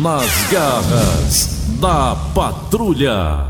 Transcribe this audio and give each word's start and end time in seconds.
Nas 0.00 0.30
garras 0.50 1.48
da 1.78 2.16
patrulha. 2.34 3.44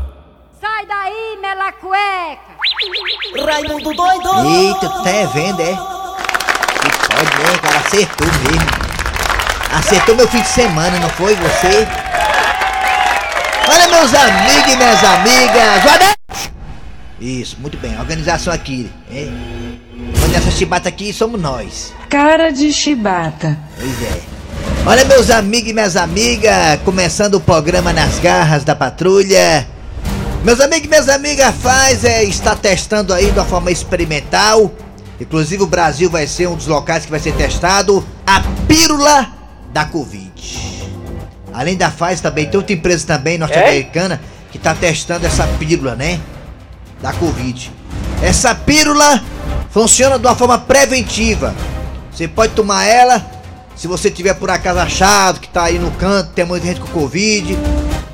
Sai 0.59 0.85
daí, 0.85 1.37
mela 1.41 1.71
cueca! 1.71 2.53
Raimundo 3.45 3.93
doido! 3.93 4.29
Eita, 4.45 4.89
tu 4.89 5.03
tá 5.03 5.09
é 5.09 5.27
vendo, 5.27 5.61
é? 5.61 5.73
Que 5.73 6.91
pode, 7.07 7.37
né, 7.37 7.57
cara? 7.61 7.77
Acertou 7.77 8.27
mesmo. 8.27 8.83
Acertou 9.71 10.15
meu 10.15 10.27
fim 10.27 10.41
de 10.41 10.49
semana, 10.49 10.99
não 10.99 11.09
foi 11.09 11.33
você? 11.35 11.87
Olha, 13.69 13.87
meus 13.87 14.13
amigos 14.13 14.73
e 14.73 14.75
minhas 14.75 15.03
amigas. 15.03 15.83
Guarda... 15.83 16.13
Isso, 17.21 17.57
muito 17.59 17.77
bem. 17.77 17.97
Organização 17.97 18.53
aqui, 18.53 18.91
é? 19.09 19.29
Olha 20.23 20.37
essa 20.37 20.51
chibata 20.51 20.89
aqui, 20.89 21.13
somos 21.13 21.41
nós. 21.41 21.93
Cara 22.09 22.51
de 22.51 22.73
chibata. 22.73 23.57
Pois 23.77 24.03
é. 24.03 24.32
Olha, 24.85 25.05
meus 25.05 25.29
amigos 25.29 25.69
e 25.69 25.73
minhas 25.73 25.95
amigas, 25.95 26.77
começando 26.83 27.35
o 27.35 27.39
programa 27.39 27.93
Nas 27.93 28.19
Garras 28.19 28.65
da 28.65 28.75
Patrulha. 28.75 29.65
Meus 30.43 30.59
amigos 30.59 30.87
e 30.87 30.89
minhas 30.89 31.07
amigas, 31.07 31.47
a 31.47 31.53
Pfizer 31.53 32.23
está 32.23 32.53
testando 32.53 33.13
aí 33.13 33.31
de 33.31 33.39
uma 33.39 33.45
forma 33.45 33.71
experimental. 33.71 34.69
Inclusive 35.21 35.63
o 35.63 35.67
Brasil 35.67 36.09
vai 36.09 36.27
ser 36.27 36.49
um 36.49 36.55
dos 36.57 36.67
locais 36.67 37.05
que 37.05 37.11
vai 37.11 37.21
ser 37.21 37.33
testado 37.33 38.05
a 38.27 38.41
pílula 38.67 39.29
da 39.71 39.85
Covid. 39.85 40.33
Além 41.53 41.77
da 41.77 41.89
Pfizer 41.89 42.19
também 42.19 42.45
tem 42.47 42.57
outra 42.57 42.73
empresa 42.73 43.07
também 43.07 43.37
norte-americana 43.37 44.19
que 44.51 44.57
está 44.57 44.75
testando 44.75 45.25
essa 45.25 45.47
pílula, 45.57 45.95
né? 45.95 46.19
Da 47.01 47.13
Covid. 47.13 47.71
Essa 48.21 48.53
pílula 48.53 49.23
funciona 49.69 50.19
de 50.19 50.27
uma 50.27 50.35
forma 50.35 50.57
preventiva. 50.57 51.55
Você 52.11 52.27
pode 52.27 52.51
tomar 52.51 52.83
ela 52.83 53.32
se 53.75 53.87
você 53.87 54.09
tiver 54.11 54.33
por 54.35 54.49
acaso 54.49 54.79
achado 54.79 55.39
que 55.39 55.47
tá 55.47 55.63
aí 55.63 55.79
no 55.79 55.91
canto, 55.91 56.31
tem 56.31 56.45
muita 56.45 56.67
gente 56.67 56.79
com 56.79 56.87
Covid. 56.87 57.57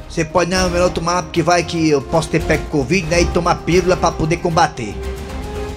Você 0.10 0.26
pode, 0.26 0.50
não, 0.50 0.70
melhor 0.70 0.90
tomar 0.90 1.24
porque 1.24 1.44
vai 1.44 1.64
que 1.64 1.90
eu 1.90 2.02
posso 2.02 2.30
ter 2.30 2.42
pego 2.42 2.66
Covid, 2.68 3.08
né? 3.08 3.22
E 3.22 3.26
tomar 3.26 3.56
pílula 3.56 3.96
para 3.96 4.12
poder 4.12 4.38
combater. 4.38 4.96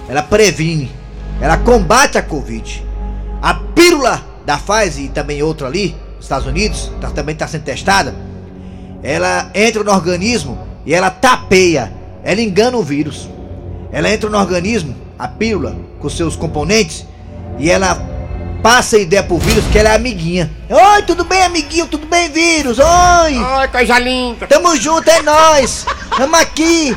Ela 0.07 0.23
previne, 0.23 0.91
ela 1.39 1.57
combate 1.57 2.17
a 2.17 2.21
Covid. 2.21 2.83
A 3.41 3.53
pílula 3.53 4.23
da 4.45 4.57
Pfizer 4.57 5.05
e 5.05 5.09
também 5.09 5.43
outra 5.43 5.67
ali, 5.67 5.95
nos 6.15 6.25
Estados 6.25 6.47
Unidos, 6.47 6.91
tá, 6.99 7.09
também 7.11 7.33
está 7.33 7.47
sendo 7.47 7.63
testada. 7.63 8.15
Ela 9.01 9.51
entra 9.53 9.83
no 9.83 9.91
organismo 9.91 10.57
e 10.85 10.93
ela 10.93 11.09
tapeia, 11.09 11.93
ela 12.23 12.41
engana 12.41 12.77
o 12.77 12.83
vírus. 12.83 13.29
Ela 13.91 14.09
entra 14.09 14.29
no 14.29 14.37
organismo, 14.37 14.95
a 15.19 15.27
pílula, 15.27 15.75
com 15.99 16.09
seus 16.09 16.35
componentes, 16.35 17.05
e 17.59 17.69
ela 17.69 18.12
passa 18.63 18.95
a 18.95 18.99
ideia 18.99 19.21
pro 19.21 19.37
vírus 19.37 19.65
que 19.67 19.77
ela 19.77 19.89
é 19.89 19.95
amiguinha. 19.95 20.49
Oi, 20.69 21.01
tudo 21.03 21.25
bem, 21.25 21.43
amiguinho? 21.43 21.85
Tudo 21.85 22.07
bem, 22.07 22.31
vírus? 22.31 22.79
Oi! 22.79 23.37
Oi, 23.37 23.67
coisa 23.67 23.99
linda! 23.99 24.47
Tamo 24.47 24.73
junto, 24.77 25.09
é 25.09 25.21
nós! 25.21 25.85
Vamos 26.17 26.39
aqui! 26.39 26.95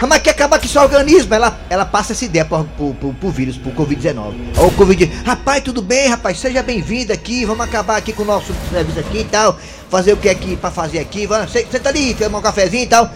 Vamos 0.00 0.16
aqui 0.16 0.28
acabar 0.28 0.58
com 0.58 0.66
seu 0.66 0.82
organismo. 0.82 1.32
Ela, 1.32 1.56
ela 1.70 1.84
passa 1.84 2.12
essa 2.12 2.24
ideia 2.24 2.44
pro, 2.44 2.64
pro, 2.64 2.92
pro, 2.94 3.14
pro 3.14 3.30
vírus, 3.30 3.56
pro 3.56 3.70
Covid-19. 3.70 4.34
Ou 4.58 4.72
Covid. 4.72 5.06
Rapaz, 5.24 5.62
tudo 5.62 5.80
bem, 5.80 6.08
rapaz? 6.08 6.40
Seja 6.40 6.64
bem-vindo 6.64 7.12
aqui. 7.12 7.44
Vamos 7.44 7.64
acabar 7.64 7.96
aqui 7.96 8.12
com 8.12 8.24
o 8.24 8.26
nosso 8.26 8.52
serviço 8.68 8.98
aqui 8.98 9.18
e 9.18 9.24
tal. 9.24 9.56
Fazer 9.88 10.12
o 10.12 10.16
que 10.16 10.28
aqui 10.28 10.56
pra 10.56 10.72
fazer 10.72 10.98
aqui. 10.98 11.28
Você 11.28 11.78
tá 11.78 11.90
ali, 11.90 12.12
tomar 12.14 12.38
um 12.38 12.42
cafezinho 12.42 12.82
e 12.82 12.88
tal. 12.88 13.08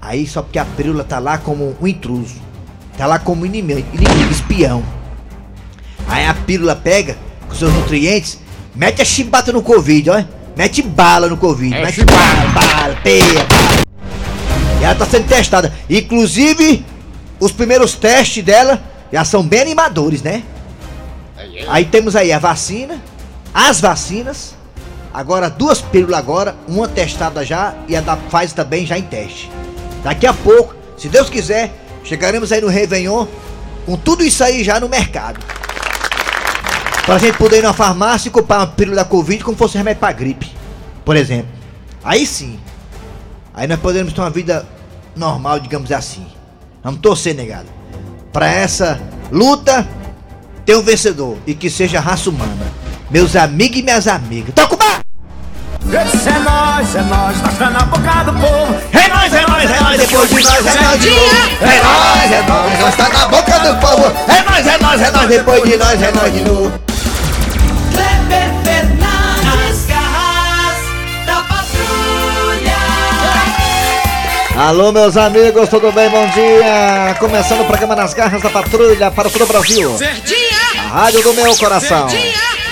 Aí 0.00 0.28
só 0.28 0.42
porque 0.42 0.60
a 0.60 0.64
pílula 0.64 1.02
tá 1.02 1.18
lá 1.18 1.38
como 1.38 1.76
um 1.80 1.86
intruso. 1.88 2.36
Tá 2.96 3.04
lá 3.04 3.18
como 3.18 3.44
inimigo, 3.44 3.84
inimigo 3.92 4.30
espião. 4.30 4.95
Aí 6.08 6.26
a 6.26 6.34
pílula 6.34 6.76
pega 6.76 7.16
com 7.48 7.54
seus 7.54 7.72
nutrientes, 7.72 8.38
mete 8.74 9.02
a 9.02 9.04
chibata 9.04 9.52
no 9.52 9.62
Covid, 9.62 10.10
ó. 10.10 10.24
Mete 10.56 10.82
bala 10.82 11.28
no 11.28 11.36
Covid. 11.36 11.74
É 11.74 11.82
mete 11.82 11.96
chibata. 11.96 12.18
bala, 12.18 12.48
bala, 12.50 12.96
peia, 13.02 13.44
bala. 13.44 13.86
E 14.80 14.84
ela 14.84 14.94
tá 14.94 15.06
sendo 15.06 15.26
testada. 15.26 15.72
Inclusive, 15.88 16.84
os 17.40 17.52
primeiros 17.52 17.94
testes 17.94 18.44
dela 18.44 18.82
já 19.12 19.24
são 19.24 19.42
bem 19.42 19.60
animadores, 19.60 20.22
né? 20.22 20.42
Aí 21.68 21.84
temos 21.84 22.16
aí 22.16 22.32
a 22.32 22.38
vacina, 22.38 23.00
as 23.52 23.80
vacinas, 23.80 24.54
agora 25.12 25.48
duas 25.48 25.80
pílulas 25.80 26.18
agora, 26.18 26.54
uma 26.68 26.86
testada 26.88 27.44
já 27.44 27.74
e 27.88 27.96
a 27.96 28.00
da 28.00 28.16
Pfizer 28.16 28.52
também 28.52 28.84
já 28.86 28.98
em 28.98 29.02
teste. 29.02 29.50
Daqui 30.02 30.26
a 30.26 30.32
pouco, 30.32 30.74
se 30.96 31.08
Deus 31.08 31.28
quiser, 31.30 31.72
chegaremos 32.04 32.52
aí 32.52 32.60
no 32.60 32.68
Réveillon 32.68 33.26
com 33.84 33.96
tudo 33.96 34.24
isso 34.24 34.42
aí 34.42 34.62
já 34.62 34.78
no 34.78 34.88
mercado. 34.88 35.40
Pra 37.06 37.18
gente 37.18 37.38
poder 37.38 37.58
ir 37.58 37.62
na 37.62 37.72
farmácia 37.72 38.28
e 38.28 38.32
comprar 38.32 38.58
uma 38.58 38.66
pílula 38.66 38.96
da 38.96 39.04
Covid 39.04 39.44
como 39.44 39.56
fosse 39.56 39.78
remédio 39.78 40.00
pra 40.00 40.10
gripe, 40.10 40.50
por 41.04 41.16
exemplo. 41.16 41.48
Aí 42.02 42.26
sim. 42.26 42.58
Aí 43.54 43.68
nós 43.68 43.78
podemos 43.78 44.12
ter 44.12 44.20
uma 44.20 44.28
vida 44.28 44.66
normal, 45.14 45.60
digamos 45.60 45.92
assim. 45.92 46.26
Vamos 46.82 47.00
torcer, 47.00 47.32
negado. 47.32 47.68
Pra 48.32 48.48
essa 48.48 49.00
luta 49.30 49.86
ter 50.64 50.76
um 50.76 50.82
vencedor 50.82 51.38
e 51.46 51.54
que 51.54 51.70
seja 51.70 51.98
a 51.98 52.00
raça 52.00 52.28
humana. 52.28 52.66
Meus 53.08 53.36
amigos 53.36 53.78
e 53.78 53.82
minhas 53.82 54.08
amigas. 54.08 54.52
Toca 54.52 54.74
o! 54.74 54.76
Esse 55.86 56.28
é 56.28 56.38
nós, 56.40 56.94
é 56.96 57.02
nós, 57.02 57.40
nós 57.40 57.56
tá 57.56 57.70
na 57.70 57.82
boca 57.84 58.24
do 58.24 58.32
povo. 58.32 58.74
É 58.92 59.08
nós, 59.08 59.32
é 59.32 59.46
nós, 59.46 59.70
é 59.70 59.80
nós, 59.80 59.96
depois 59.96 60.28
de 60.28 60.42
nós, 60.42 60.66
é 60.66 60.82
nós 60.82 61.00
de 61.00 61.10
novo. 61.10 61.36
É 61.60 61.82
nós, 61.82 62.32
é 62.32 62.42
nós, 62.42 62.80
nós 62.80 62.96
tá 62.96 63.08
na 63.08 63.28
boca 63.28 63.58
do 63.60 63.76
povo. 63.80 64.04
É 64.28 64.42
nós, 64.42 64.66
é 64.66 64.78
nós, 64.78 65.00
é 65.00 65.10
nós, 65.12 65.28
depois 65.28 65.62
de 65.62 65.76
nós, 65.76 66.02
é 66.02 66.10
nós 66.10 66.32
de 66.32 66.40
novo. 66.40 66.85
Alô, 74.56 74.90
meus 74.90 75.16
amigos, 75.18 75.68
tudo 75.68 75.92
bem? 75.92 76.08
Bom 76.08 76.26
dia! 76.28 77.14
Começando 77.20 77.60
o 77.60 77.66
programa 77.66 77.94
Nas 77.94 78.14
Garras 78.14 78.40
da 78.40 78.48
Patrulha 78.48 79.10
para 79.10 79.28
todo 79.28 79.44
o 79.44 79.46
Brasil. 79.46 79.94
A 80.78 80.82
rádio 80.82 81.22
do 81.22 81.34
meu 81.34 81.54
coração. 81.58 82.08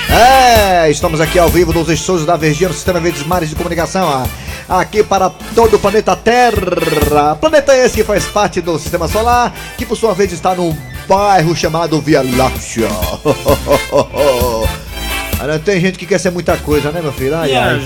É, 0.09 0.91
estamos 0.91 1.21
aqui 1.21 1.39
ao 1.39 1.51
vivo 1.51 1.75
nos 1.75 1.91
estúdios 1.91 2.25
da 2.25 2.39
Verdinha 2.39 2.71
no 2.71 2.75
Sistema 2.75 3.01
Verdes 3.01 3.27
Mares 3.27 3.51
de 3.51 3.55
Comunicação. 3.55 4.27
Aqui 4.67 5.03
para 5.03 5.29
todo 5.55 5.77
o 5.77 5.79
planeta 5.79 6.17
Terra. 6.17 7.37
Planeta 7.39 7.77
esse 7.77 7.97
que 7.97 8.05
faz 8.05 8.25
parte 8.25 8.63
do 8.63 8.79
Sistema 8.79 9.07
Solar, 9.07 9.53
que 9.77 9.85
por 9.85 9.97
sua 9.97 10.15
vez 10.15 10.33
está 10.33 10.55
num 10.55 10.75
bairro 11.07 11.55
chamado 11.55 12.01
Via 12.01 12.23
Láctea. 12.23 12.89
Olha, 15.39 15.59
tem 15.59 15.79
gente 15.79 15.99
que 15.99 16.07
quer 16.07 16.19
ser 16.19 16.31
muita 16.31 16.57
coisa, 16.57 16.91
né, 16.91 17.03
meu 17.03 17.13
filho? 17.13 17.37
Ai, 17.37 17.55
ai. 17.55 17.83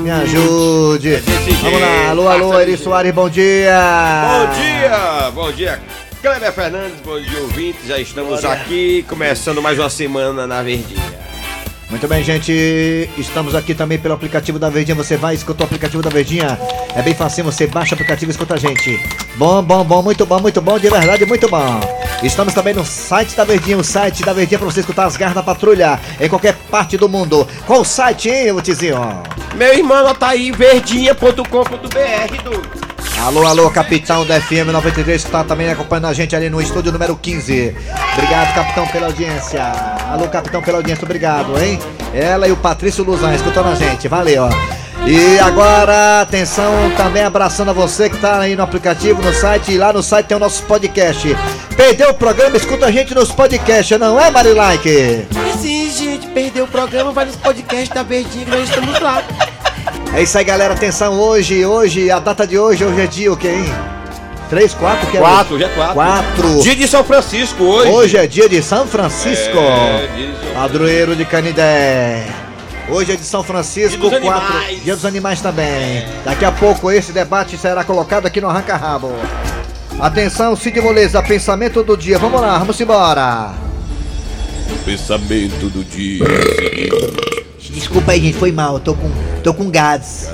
Me 0.00 0.10
ajude. 0.10 1.16
desse 1.16 1.50
Vamos 1.62 1.80
lá. 1.80 2.10
Alô, 2.10 2.28
alô, 2.28 2.58
Eri. 2.58 2.76
Soares, 2.76 3.12
bom 3.12 3.28
dia. 3.28 3.74
Bom 4.28 4.54
dia, 4.54 5.30
bom 5.32 5.52
dia. 5.52 5.80
Kleber 6.22 6.52
Fernandes, 6.52 7.00
bom 7.02 7.18
dia 7.18 7.40
ouvintes, 7.40 7.86
já 7.86 7.98
estamos 7.98 8.44
aqui, 8.44 9.02
começando 9.08 9.62
mais 9.62 9.78
uma 9.78 9.88
semana 9.88 10.46
na 10.46 10.62
Verdinha. 10.62 11.29
Muito 11.90 12.06
bem, 12.06 12.22
gente. 12.22 13.10
Estamos 13.18 13.54
aqui 13.54 13.74
também 13.74 13.98
pelo 13.98 14.14
aplicativo 14.14 14.60
da 14.60 14.70
Verdinha. 14.70 14.94
Você 14.94 15.16
vai 15.16 15.34
escutar 15.34 15.64
o 15.64 15.66
aplicativo 15.66 16.00
da 16.00 16.08
Verdinha. 16.08 16.56
É 16.94 17.02
bem 17.02 17.14
fácil, 17.14 17.44
você 17.44 17.66
baixa 17.66 17.92
o 17.92 17.94
aplicativo 17.94 18.30
e 18.30 18.32
escuta 18.32 18.54
a 18.54 18.56
gente. 18.56 19.02
Bom, 19.34 19.60
bom, 19.60 19.82
bom, 19.82 20.00
muito 20.00 20.24
bom, 20.24 20.38
muito 20.38 20.60
bom, 20.60 20.78
de 20.78 20.88
verdade, 20.88 21.26
muito 21.26 21.48
bom. 21.48 21.80
Estamos 22.22 22.54
também 22.54 22.74
no 22.74 22.84
site 22.84 23.34
da 23.34 23.42
Verdinha, 23.42 23.76
o 23.76 23.84
site 23.84 24.22
da 24.22 24.32
Verdinha 24.32 24.58
para 24.58 24.70
você 24.70 24.80
escutar 24.80 25.06
as 25.06 25.16
garras 25.16 25.34
da 25.34 25.42
patrulha 25.42 25.98
em 26.20 26.28
qualquer 26.28 26.54
parte 26.70 26.96
do 26.96 27.08
mundo. 27.08 27.46
Qual 27.66 27.80
o 27.80 27.84
site, 27.84 28.28
hein, 28.28 28.52
ô 28.52 28.60
tizinho? 28.60 29.00
Meu 29.56 29.74
irmão, 29.74 30.14
tá 30.14 30.28
aí, 30.28 30.52
verdinha.com.br, 30.52 31.42
do. 32.44 32.89
Alô, 33.20 33.46
alô, 33.46 33.70
capitão 33.70 34.24
da 34.24 34.40
FM 34.40 34.72
93 34.72 35.22
que 35.22 35.28
está 35.28 35.44
também 35.44 35.70
acompanhando 35.70 36.06
a 36.06 36.12
gente 36.12 36.34
ali 36.34 36.48
no 36.48 36.60
estúdio 36.60 36.90
número 36.90 37.14
15. 37.14 37.76
Obrigado, 38.14 38.54
capitão, 38.54 38.86
pela 38.86 39.06
audiência. 39.06 39.62
Alô, 40.10 40.26
capitão, 40.28 40.62
pela 40.62 40.78
audiência, 40.78 41.04
obrigado, 41.04 41.56
hein? 41.62 41.78
Ela 42.14 42.48
e 42.48 42.52
o 42.52 42.56
Patrício 42.56 43.04
Luzan 43.04 43.34
escutando 43.34 43.68
a 43.68 43.74
gente, 43.74 44.08
valeu. 44.08 44.48
E 45.06 45.38
agora, 45.38 46.22
atenção, 46.22 46.72
também 46.96 47.22
abraçando 47.22 47.70
a 47.70 47.74
você 47.74 48.08
que 48.08 48.16
tá 48.16 48.40
aí 48.40 48.56
no 48.56 48.62
aplicativo, 48.62 49.22
no 49.22 49.34
site, 49.34 49.72
e 49.72 49.78
lá 49.78 49.92
no 49.92 50.02
site 50.02 50.26
tem 50.26 50.36
o 50.36 50.40
nosso 50.40 50.62
podcast. 50.62 51.36
Perdeu 51.76 52.10
o 52.10 52.14
programa? 52.14 52.56
Escuta 52.56 52.86
a 52.86 52.90
gente 52.90 53.14
nos 53.14 53.30
podcasts, 53.30 53.98
não 53.98 54.18
é, 54.18 54.30
Marilike? 54.30 55.26
Sim, 55.60 55.90
gente, 55.90 56.26
perdeu 56.28 56.64
o 56.64 56.68
programa, 56.68 57.12
vai 57.12 57.26
nos 57.26 57.36
podcasts 57.36 57.90
da 57.90 58.02
Verdinha 58.02 58.46
nós 58.46 58.68
estamos 58.68 58.98
lá. 58.98 59.22
É 60.20 60.22
isso 60.22 60.36
aí, 60.36 60.44
galera, 60.44 60.74
atenção, 60.74 61.18
hoje, 61.18 61.64
hoje, 61.64 62.10
a 62.10 62.18
data 62.18 62.46
de 62.46 62.58
hoje, 62.58 62.84
hoje 62.84 63.00
é 63.00 63.06
dia 63.06 63.32
o 63.32 63.36
quê, 63.38 63.48
hein? 63.48 63.64
3, 64.50 64.74
4, 64.74 65.10
que 65.10 65.16
é 65.16 65.20
Quatro, 65.20 65.58
já 65.58 65.64
é 65.64 65.68
quatro. 65.70 65.94
4. 65.94 66.60
Dia 66.62 66.76
de 66.76 66.86
São 66.86 67.02
Francisco 67.02 67.64
hoje. 67.64 67.90
Hoje 67.90 68.16
é 68.18 68.26
dia 68.26 68.46
de 68.46 68.62
São 68.62 68.86
Francisco. 68.86 69.56
É, 69.56 70.08
dia 70.14 70.26
de 70.26 70.44
São- 70.44 70.52
Padroeiro 70.52 71.16
de 71.16 71.24
Canidé. 71.24 72.26
Hoje 72.90 73.12
é 73.12 73.16
de 73.16 73.22
São 73.24 73.42
Francisco, 73.42 74.10
Dia 74.10 74.20
dos 74.20 74.28
4. 74.28 74.46
animais. 74.56 74.84
Dia 74.84 74.94
dos 74.94 75.06
animais 75.06 75.40
também. 75.40 76.04
Daqui 76.22 76.44
a 76.44 76.52
pouco 76.52 76.90
esse 76.90 77.12
debate 77.12 77.56
será 77.56 77.82
colocado 77.82 78.26
aqui 78.26 78.42
no 78.42 78.50
Arranca 78.50 78.76
Rabo. 78.76 79.14
Atenção, 79.98 80.54
Cid 80.54 80.82
Moleza, 80.82 81.22
pensamento 81.22 81.82
do 81.82 81.96
dia. 81.96 82.18
Vamos 82.18 82.42
lá, 82.42 82.58
vamos 82.58 82.78
embora. 82.78 83.52
O 84.70 84.84
pensamento 84.84 85.70
do 85.70 85.82
dia 85.82 86.22
é 86.24 86.28
o 86.28 86.54
seguinte. 86.56 87.39
Desculpa 87.72 88.12
aí, 88.12 88.20
gente, 88.20 88.36
foi 88.36 88.52
mal. 88.52 88.74
Eu 88.74 88.80
tô 88.80 88.94
com, 88.94 89.10
tô 89.42 89.54
com 89.54 89.70
gases. 89.70 90.28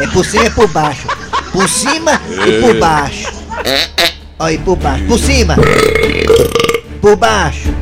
É 0.00 0.06
por 0.08 0.24
cima 0.24 0.46
e 0.46 0.50
por 0.50 0.68
baixo. 0.68 1.08
Por 1.52 1.68
cima 1.68 2.20
e 2.46 2.60
por 2.60 2.74
baixo. 2.78 3.32
Olha 4.38 4.50
aí, 4.50 4.58
por 4.58 4.76
baixo. 4.76 5.04
Por 5.06 5.18
cima. 5.18 5.56
Por 7.00 7.16
baixo. 7.16 7.74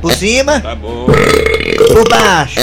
Por 0.00 0.12
cima. 0.12 0.60
Tá 0.60 0.74
bom. 0.74 1.06
Por 1.06 2.08
baixo. 2.08 2.60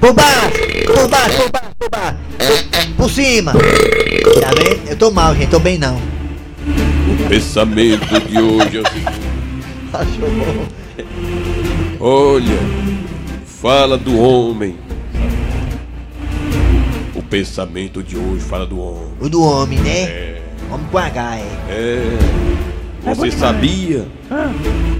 Por 0.00 0.12
baixo. 0.12 0.72
Por 0.86 1.08
baixo, 1.08 1.38
por 1.38 1.50
baixo, 1.50 1.68
por 1.78 1.90
baixo. 1.90 2.16
Por, 2.38 2.94
por 2.96 3.10
cima. 3.10 3.52
Tá 3.52 4.50
vendo? 4.56 4.88
Eu 4.88 4.96
tô 4.96 5.10
mal, 5.10 5.34
gente. 5.34 5.50
Tô 5.50 5.58
bem 5.58 5.78
não. 5.78 5.96
O 5.96 7.28
pensamento 7.28 8.20
de 8.28 8.38
hoje 8.38 8.78
é 8.78 8.80
o 8.80 8.88
seguinte. 8.88 9.20
Achou 9.92 10.30
bom. 10.30 10.66
Olha, 12.00 12.58
fala 13.62 13.96
do 13.96 14.18
homem. 14.18 14.76
O 17.14 17.22
pensamento 17.22 18.02
de 18.02 18.16
hoje 18.16 18.40
fala 18.40 18.66
do 18.66 18.80
homem. 18.80 19.12
O 19.20 19.28
do 19.28 19.40
homem, 19.40 19.78
né? 19.78 20.40
Homem 20.68 20.86
com 20.90 20.98
H, 20.98 21.36
é. 21.38 21.46
É. 21.68 23.14
Você 23.14 23.30
sabia 23.30 24.04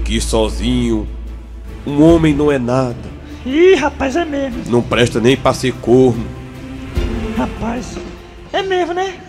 que 0.05 0.21
sozinho 0.21 1.05
um 1.85 2.01
homem 2.01 2.33
não 2.33 2.49
é 2.49 2.57
nada. 2.57 2.95
Ih, 3.45 3.75
rapaz, 3.75 4.15
é 4.15 4.23
mesmo. 4.23 4.63
Não 4.67 4.81
presta 4.81 5.19
nem 5.19 5.35
pra 5.35 5.53
ser 5.53 5.73
corno. 5.73 6.25
Rapaz, 7.37 7.97
é 8.53 8.61
mesmo, 8.61 8.93
né? 8.93 9.19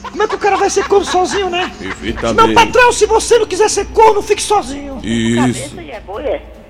Como 0.00 0.22
é 0.22 0.26
que 0.26 0.34
o 0.34 0.38
cara 0.38 0.56
vai 0.56 0.70
ser 0.70 0.88
corno 0.88 1.04
sozinho, 1.04 1.50
né? 1.50 1.64
Não, 1.64 1.88
Perfeitamente. 1.88 2.54
patrão, 2.54 2.90
se 2.90 3.04
você 3.04 3.38
não 3.38 3.46
quiser 3.46 3.68
ser 3.68 3.84
corno, 3.88 4.22
fique 4.22 4.40
sozinho. 4.40 4.98
Isso. 5.04 5.76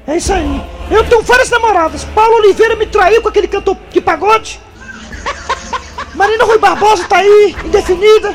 É 0.04 0.16
isso 0.16 0.32
aí. 0.32 0.60
Eu 0.90 1.04
tenho 1.04 1.22
várias 1.22 1.50
namoradas. 1.50 2.04
Paulo 2.04 2.36
Oliveira 2.36 2.76
me 2.76 2.86
traiu 2.86 3.20
com 3.22 3.28
aquele 3.28 3.48
cantor 3.48 3.76
de 3.90 4.00
pagode. 4.00 4.60
Marina 6.14 6.44
Rui 6.44 6.58
Barbosa 6.58 7.04
tá 7.04 7.18
aí, 7.18 7.54
indefinida. 7.64 8.34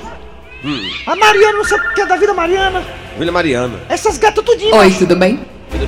A 1.06 1.16
Mariana, 1.16 1.58
não 1.58 1.66
sei 1.66 1.78
o 1.78 1.94
que 1.94 2.02
é 2.02 2.06
da 2.06 2.16
vida 2.16 2.34
Mariana. 2.34 2.84
Vila 3.18 3.32
Mariana. 3.32 3.80
Essas 3.90 4.18
gatas 4.18 4.44
tudinho. 4.46 4.74
Oi, 4.76 4.92
tudo 4.92 5.16
bem? 5.16 5.40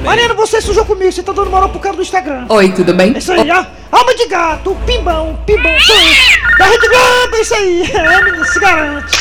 Mariana, 0.03 0.33
você 0.33 0.59
sujou 0.59 0.83
comigo, 0.83 1.11
você 1.11 1.23
tá 1.23 1.31
dando 1.31 1.49
moral 1.49 1.69
pro 1.69 1.79
cara 1.79 1.95
do 1.95 2.01
Instagram. 2.01 2.45
Oi, 2.49 2.71
tudo 2.73 2.93
bem? 2.93 3.13
É 3.15 3.19
isso 3.19 3.31
aí, 3.31 3.49
ó. 3.49 3.65
Alma 3.91 4.13
de 4.15 4.25
gato, 4.27 4.75
pimbão, 4.85 5.39
pimbão, 5.45 5.71
eu. 5.71 6.57
Da 6.57 6.65
Rede 6.65 6.87
Globo, 6.89 7.35
é 7.35 7.41
isso 7.41 7.55
aí. 7.55 7.91
É, 7.95 8.23
menino, 8.23 8.45
se 8.45 8.59
garante. 8.59 9.17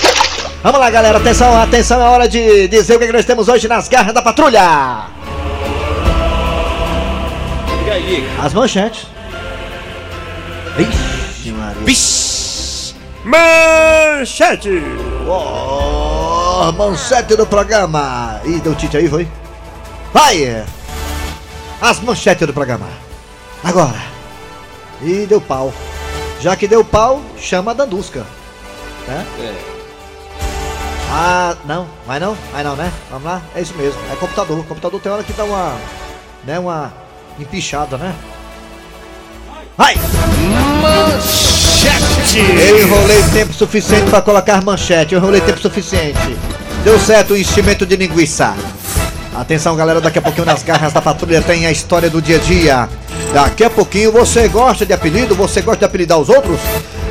Vamos 0.62 0.80
lá, 0.80 0.90
galera. 0.90 1.18
Atenção, 1.18 1.60
atenção. 1.60 2.00
É 2.00 2.08
hora 2.08 2.26
de 2.26 2.66
dizer 2.68 2.96
o 2.96 2.98
que, 2.98 3.04
é 3.04 3.06
que 3.08 3.12
nós 3.12 3.24
temos 3.24 3.48
hoje 3.48 3.68
nas 3.68 3.86
garras 3.86 4.14
da 4.14 4.22
patrulha. 4.22 5.06
Aí? 7.94 8.28
As 8.42 8.52
manchetes. 8.52 9.06
Ixi, 10.76 11.52
Maria. 11.52 11.80
Manchete! 13.24 14.82
Oh, 15.28 16.72
manchete 16.72 17.36
do 17.36 17.46
programa. 17.46 18.40
Ih, 18.44 18.58
deu 18.58 18.74
tite 18.74 18.96
aí, 18.96 19.08
foi? 19.08 19.28
Vai! 20.12 20.64
As 21.80 22.00
manchetes 22.00 22.44
do 22.44 22.52
programa. 22.52 22.88
Agora. 23.62 24.02
Ih, 25.00 25.26
deu 25.26 25.40
pau. 25.40 25.72
Já 26.40 26.56
que 26.56 26.66
deu 26.66 26.84
pau, 26.84 27.22
chama 27.38 27.70
a 27.70 27.74
Dandusca. 27.74 28.26
Né? 29.06 29.24
É. 29.38 29.54
Ah, 31.12 31.56
não, 31.64 31.86
vai 32.04 32.18
não? 32.18 32.36
Vai 32.52 32.64
não, 32.64 32.74
né? 32.74 32.92
Vamos 33.08 33.24
lá? 33.24 33.40
É 33.54 33.60
isso 33.60 33.74
mesmo. 33.74 34.00
É 34.12 34.16
computador. 34.16 34.58
O 34.58 34.64
computador 34.64 35.00
tem 35.00 35.12
hora 35.12 35.22
que 35.22 35.32
dá 35.32 35.44
uma. 35.44 35.76
né? 36.44 36.58
Uma 36.58 37.03
empichada, 37.38 37.96
né? 37.96 38.14
Vai! 39.76 39.96
Eu 42.36 42.82
enrolei 42.82 43.22
tempo 43.32 43.52
suficiente 43.52 44.08
para 44.10 44.22
colocar 44.22 44.62
manchete. 44.62 45.14
Eu 45.14 45.20
enrolei 45.20 45.40
tempo 45.40 45.60
suficiente. 45.60 46.36
Deu 46.82 46.98
certo 46.98 47.34
o 47.34 47.36
enchimento 47.36 47.84
de 47.84 47.96
linguiça. 47.96 48.54
Atenção, 49.34 49.74
galera, 49.74 50.00
daqui 50.00 50.18
a 50.18 50.22
pouquinho 50.22 50.46
nas 50.46 50.62
garras 50.62 50.92
da 50.92 51.02
patrulha 51.02 51.42
tem 51.42 51.66
a 51.66 51.72
história 51.72 52.08
do 52.08 52.22
dia 52.22 52.36
a 52.36 52.40
dia. 52.40 52.88
Daqui 53.32 53.64
a 53.64 53.70
pouquinho 53.70 54.12
você 54.12 54.46
gosta 54.46 54.86
de 54.86 54.92
apelido? 54.92 55.34
Você 55.34 55.60
gosta 55.60 55.80
de 55.80 55.84
apelidar 55.84 56.18
os 56.18 56.28
outros? 56.28 56.60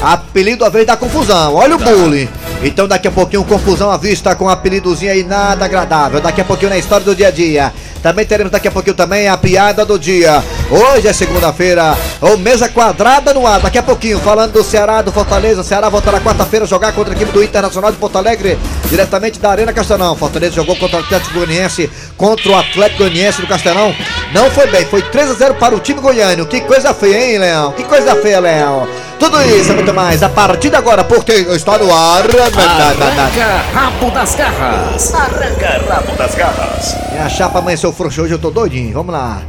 Apelido 0.01 0.63
à 0.63 0.69
vez 0.69 0.85
da 0.85 0.95
confusão. 0.95 1.55
Olha 1.55 1.75
o 1.75 1.79
bullying. 1.79 2.29
Então 2.63 2.87
daqui 2.87 3.09
a 3.09 3.11
pouquinho 3.11 3.43
confusão 3.43 3.91
à 3.91 3.97
vista 3.97 4.33
com 4.35 4.45
um 4.45 4.49
apelidozinho 4.49 5.11
aí 5.11 5.23
nada 5.23 5.65
agradável. 5.65 6.21
Daqui 6.21 6.39
a 6.39 6.45
pouquinho 6.45 6.69
na 6.69 6.77
história 6.77 7.05
do 7.05 7.13
dia 7.13 7.27
a 7.27 7.31
dia. 7.31 7.73
Também 8.03 8.25
teremos 8.25 8.51
daqui 8.51 8.67
a 8.67 8.71
pouquinho 8.71 8.97
também 8.97 9.29
a 9.29 9.37
piada 9.37 9.85
do 9.85 9.97
dia. 9.97 10.43
Hoje 10.69 11.07
é 11.07 11.13
segunda-feira, 11.13 11.97
ou 12.19 12.37
mesa 12.37 12.67
quadrada 12.67 13.33
no 13.33 13.47
ar. 13.47 13.61
Daqui 13.61 13.77
a 13.77 13.83
pouquinho, 13.83 14.19
falando 14.19 14.51
do 14.51 14.61
Ceará, 14.61 15.01
do 15.01 15.09
Fortaleza. 15.09 15.61
O 15.61 15.63
Ceará 15.63 15.87
volta 15.87 16.11
na 16.11 16.19
quarta-feira 16.19 16.65
jogar 16.65 16.91
contra 16.91 17.13
a 17.13 17.15
equipe 17.15 17.31
do 17.31 17.41
Internacional 17.41 17.93
de 17.93 17.97
Porto 17.97 18.17
Alegre, 18.17 18.59
diretamente 18.89 19.39
da 19.39 19.51
Arena 19.51 19.71
Castelão. 19.71 20.17
Fortaleza 20.17 20.53
jogou 20.53 20.75
contra 20.75 20.97
o 20.97 20.99
Atlético 20.99 21.33
Goianiense, 21.33 21.89
contra 22.17 22.49
o 22.51 22.55
Atlético 22.55 23.03
Goianiense 23.03 23.39
do 23.39 23.47
Castelão. 23.47 23.95
Não 24.33 24.51
foi 24.51 24.67
bem, 24.67 24.85
foi 24.85 25.01
3 25.01 25.31
a 25.31 25.33
0 25.35 25.55
para 25.55 25.73
o 25.73 25.79
time 25.79 26.01
goiano. 26.01 26.45
Que 26.45 26.59
coisa 26.59 26.93
feia, 26.93 27.31
hein, 27.31 27.39
Leão? 27.39 27.71
Que 27.71 27.85
coisa 27.85 28.17
feia, 28.17 28.41
Leão. 28.41 28.85
Tudo 29.23 29.41
isso 29.43 29.71
e 29.71 29.75
muito 29.75 29.93
mais 29.93 30.21
a 30.21 30.27
partir 30.27 30.69
de 30.69 30.75
agora, 30.75 31.01
porque 31.01 31.31
está 31.31 31.77
no 31.77 31.89
ar. 31.95 32.25
Arranca 32.25 33.63
rabo 33.73 34.11
das 34.11 34.35
garras. 34.35 35.13
Arranca 35.13 35.81
rabo 35.87 36.11
das 36.17 36.35
garras. 36.35 36.97
Minha 37.09 37.29
chapa 37.29 37.59
amanheceu 37.59 37.93
frouxa 37.93 38.21
hoje, 38.21 38.33
eu 38.33 38.37
tô 38.39 38.51
doidinho. 38.51 38.93
Vamos 38.93 39.13
lá. 39.13 39.41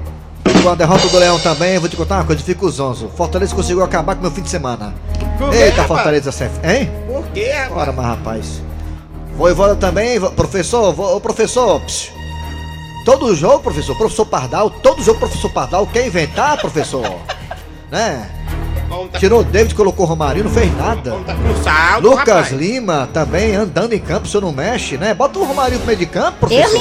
Com 0.63 0.69
a 0.71 0.77
derrota 0.77 1.09
do 1.09 1.19
Leão 1.19 1.41
também, 1.41 1.77
vou 1.81 1.89
te 1.89 1.97
contar 1.97 2.19
uma 2.19 2.25
coisa, 2.25 2.41
fico 2.45 2.71
zonzo. 2.71 3.11
Fortaleza 3.17 3.53
conseguiu 3.53 3.83
acabar 3.83 4.15
com 4.15 4.23
meu 4.23 4.31
fim 4.31 4.43
de 4.43 4.49
semana. 4.49 4.95
Eita, 5.53 5.83
Fortaleza. 5.83 6.31
Hein? 6.63 6.89
Por 7.09 7.25
quê, 7.35 7.51
rapaz? 7.51 7.77
Ora, 7.77 7.93
mas 7.93 8.07
rapaz. 8.07 8.63
Voivoda 9.37 9.75
também, 9.75 10.21
professor, 10.21 10.93
vo- 10.93 11.17
ô 11.17 11.21
professor. 11.21 11.81
psiu. 11.81 12.13
Todo 13.05 13.35
jogo, 13.35 13.59
professor, 13.59 13.97
professor 13.97 14.25
Pardal, 14.25 14.71
todo 14.71 15.03
jogo, 15.03 15.19
professor 15.19 15.51
Pardal, 15.51 15.85
quer 15.89 16.07
inventar, 16.07 16.59
professor? 16.59 17.05
né? 17.91 18.31
Tirou 19.19 19.41
o 19.41 19.45
David, 19.45 19.75
colocou 19.75 20.05
o 20.07 20.09
Romarinho, 20.09 20.45
não 20.45 20.51
fez 20.53 20.77
nada. 20.77 21.13
Tá 21.27 21.37
saldo, 21.63 22.11
Lucas 22.11 22.27
rapaz. 22.29 22.51
Lima 22.53 23.09
também 23.13 23.55
andando 23.55 23.93
em 23.93 23.99
campo, 23.99 24.27
o 24.27 24.29
senhor 24.31 24.43
não 24.43 24.53
mexe, 24.53 24.97
né? 24.97 25.15
Bota 25.15 25.39
o 25.39 25.45
Romarinho 25.45 25.81
no 25.81 25.87
meio 25.87 25.99
de 25.99 26.07
campo, 26.07 26.39
professor. 26.41 26.79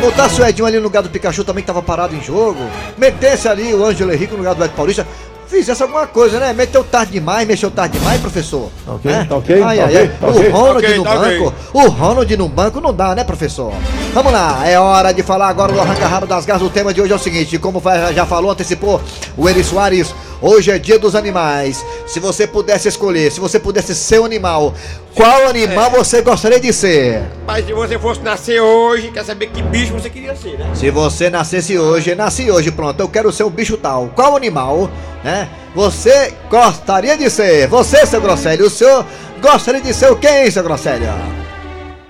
Botasse 0.00 0.40
o 0.40 0.44
Edinho 0.46 0.66
ali 0.66 0.76
no 0.76 0.82
lugar 0.84 1.02
do 1.02 1.08
Pikachu 1.10 1.44
também 1.44 1.62
que 1.62 1.66
tava 1.66 1.82
parado 1.82 2.14
em 2.14 2.22
jogo. 2.22 2.58
Metesse 2.96 3.48
ali 3.48 3.72
o 3.74 3.84
Ângelo 3.84 4.12
Henrique 4.12 4.32
no 4.32 4.38
lugar 4.38 4.54
do 4.54 4.64
Ed 4.64 4.72
Paulista. 4.74 5.06
Fizesse 5.46 5.82
alguma 5.82 6.06
coisa, 6.06 6.40
né? 6.40 6.54
Meteu 6.54 6.82
tarde 6.82 7.12
demais, 7.12 7.46
mexeu 7.46 7.70
tarde 7.70 7.98
demais, 7.98 8.18
professor. 8.22 8.70
ok, 8.86 9.10
Né? 9.12 9.26
tá 9.28 9.36
ok, 9.36 9.62
Ai, 9.62 9.76
tá 9.76 9.84
ai, 9.84 9.84
ok, 9.84 9.98
ai. 9.98 10.08
tá 10.18 10.26
o. 10.26 10.50
Ronald 10.50 10.78
Ok, 10.86 10.96
no 10.96 11.04
tá 11.04 11.14
banco. 11.16 11.54
O 11.74 11.88
Ronald 11.90 12.36
no 12.38 12.48
banco 12.48 12.80
não 12.80 12.94
dá, 12.94 13.14
né, 13.14 13.22
professor? 13.22 13.70
Vamos 14.14 14.32
lá, 14.32 14.66
é 14.66 14.78
hora 14.80 15.12
de 15.12 15.22
falar 15.22 15.48
agora 15.48 15.70
do 15.70 15.78
arranca-rabo 15.80 16.26
das 16.26 16.46
garras. 16.46 16.62
O 16.62 16.70
tema 16.70 16.94
de 16.94 17.02
hoje 17.02 17.12
é 17.12 17.16
o 17.16 17.18
seguinte: 17.18 17.58
como 17.58 17.80
vai- 17.80 18.14
já 18.14 18.24
falou, 18.24 18.50
antecipou 18.50 18.98
o 19.36 19.46
Eri 19.46 19.62
Soares. 19.62 20.14
Hoje 20.42 20.72
é 20.72 20.78
dia 20.78 20.98
dos 20.98 21.14
animais. 21.14 21.86
Se 22.04 22.18
você 22.18 22.48
pudesse 22.48 22.88
escolher, 22.88 23.30
se 23.30 23.38
você 23.38 23.60
pudesse 23.60 23.94
ser 23.94 24.20
um 24.20 24.24
animal, 24.24 24.74
qual 25.14 25.46
animal 25.46 25.88
você 25.92 26.20
gostaria 26.20 26.58
de 26.58 26.72
ser? 26.72 27.22
Mas 27.46 27.64
se 27.64 27.72
você 27.72 27.96
fosse 27.96 28.20
nascer 28.22 28.60
hoje, 28.60 29.12
quer 29.12 29.24
saber 29.24 29.46
que 29.46 29.62
bicho 29.62 29.92
você 29.92 30.10
queria 30.10 30.34
ser, 30.34 30.58
né? 30.58 30.68
Se 30.74 30.90
você 30.90 31.30
nascesse 31.30 31.78
hoje, 31.78 32.12
nasci 32.16 32.50
hoje, 32.50 32.72
pronto, 32.72 32.98
eu 32.98 33.08
quero 33.08 33.30
ser 33.30 33.44
um 33.44 33.50
bicho 33.50 33.76
tal. 33.76 34.08
Qual 34.16 34.34
animal, 34.36 34.90
né? 35.22 35.48
Você 35.76 36.34
gostaria 36.50 37.16
de 37.16 37.30
ser? 37.30 37.68
Você, 37.68 38.04
seu 38.04 38.20
Grosselho, 38.20 38.66
o 38.66 38.70
senhor 38.70 39.06
gostaria 39.40 39.80
de 39.80 39.94
ser 39.94 40.10
o 40.10 40.16
quem, 40.16 40.50
seu 40.50 40.64
Grosselho? 40.64 41.08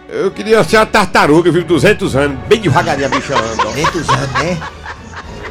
Eu 0.08 0.30
queria 0.30 0.64
ser 0.64 0.76
uma 0.78 0.86
tartaruga, 0.86 1.52
vivo 1.52 1.66
200 1.66 2.16
anos, 2.16 2.38
bem 2.46 2.60
devagarinho 2.60 3.06
a 3.06 3.10
bicha 3.10 3.34
anda. 3.34 3.62
ó. 3.66 3.72
500 3.72 4.08
anos, 4.08 4.32
né? 4.32 4.58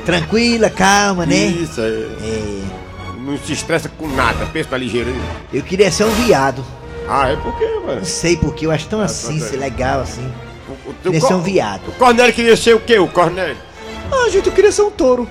Tranquila, 0.05 0.69
calma, 0.69 1.25
né? 1.27 1.35
Isso, 1.35 1.79
é. 1.79 1.83
É, 1.85 2.61
Não 3.21 3.37
se 3.37 3.53
estressa 3.53 3.87
com 3.87 4.07
nada, 4.07 4.47
pensa 4.47 4.69
na 4.71 4.77
ligeira. 4.77 5.11
eu 5.53 5.61
queria 5.61 5.91
ser 5.91 6.05
um 6.05 6.09
viado. 6.09 6.65
Ah, 7.07 7.29
é 7.29 7.35
por 7.35 7.55
quê, 7.57 7.65
mano? 7.85 7.99
Não 7.99 8.05
sei 8.05 8.35
porque, 8.35 8.65
eu 8.65 8.71
acho 8.71 8.87
tão 8.87 8.99
assim, 8.99 9.39
tá 9.39 9.57
legal 9.57 10.01
assim. 10.01 10.27
O, 10.67 10.89
o, 10.89 10.93
Queria 11.03 11.21
ser 11.21 11.33
um 11.33 11.41
viado. 11.41 11.87
O 11.87 11.91
Cornélio 11.91 12.33
queria 12.33 12.57
ser 12.57 12.75
o 12.75 12.79
quê, 12.79 12.97
o 12.97 13.07
Cornélio? 13.07 13.57
Ah, 14.11 14.29
gente, 14.29 14.47
eu 14.47 14.53
queria 14.53 14.71
ser 14.71 14.81
um 14.81 14.91
touro. 14.91 15.29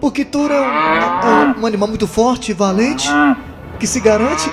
Porque 0.00 0.24
touro 0.24 0.52
é 0.52 0.60
um, 0.60 0.64
é 0.64 1.54
um 1.58 1.66
animal 1.66 1.88
muito 1.88 2.06
forte, 2.06 2.52
valente, 2.52 3.08
que 3.78 3.86
se 3.86 4.00
garante. 4.00 4.50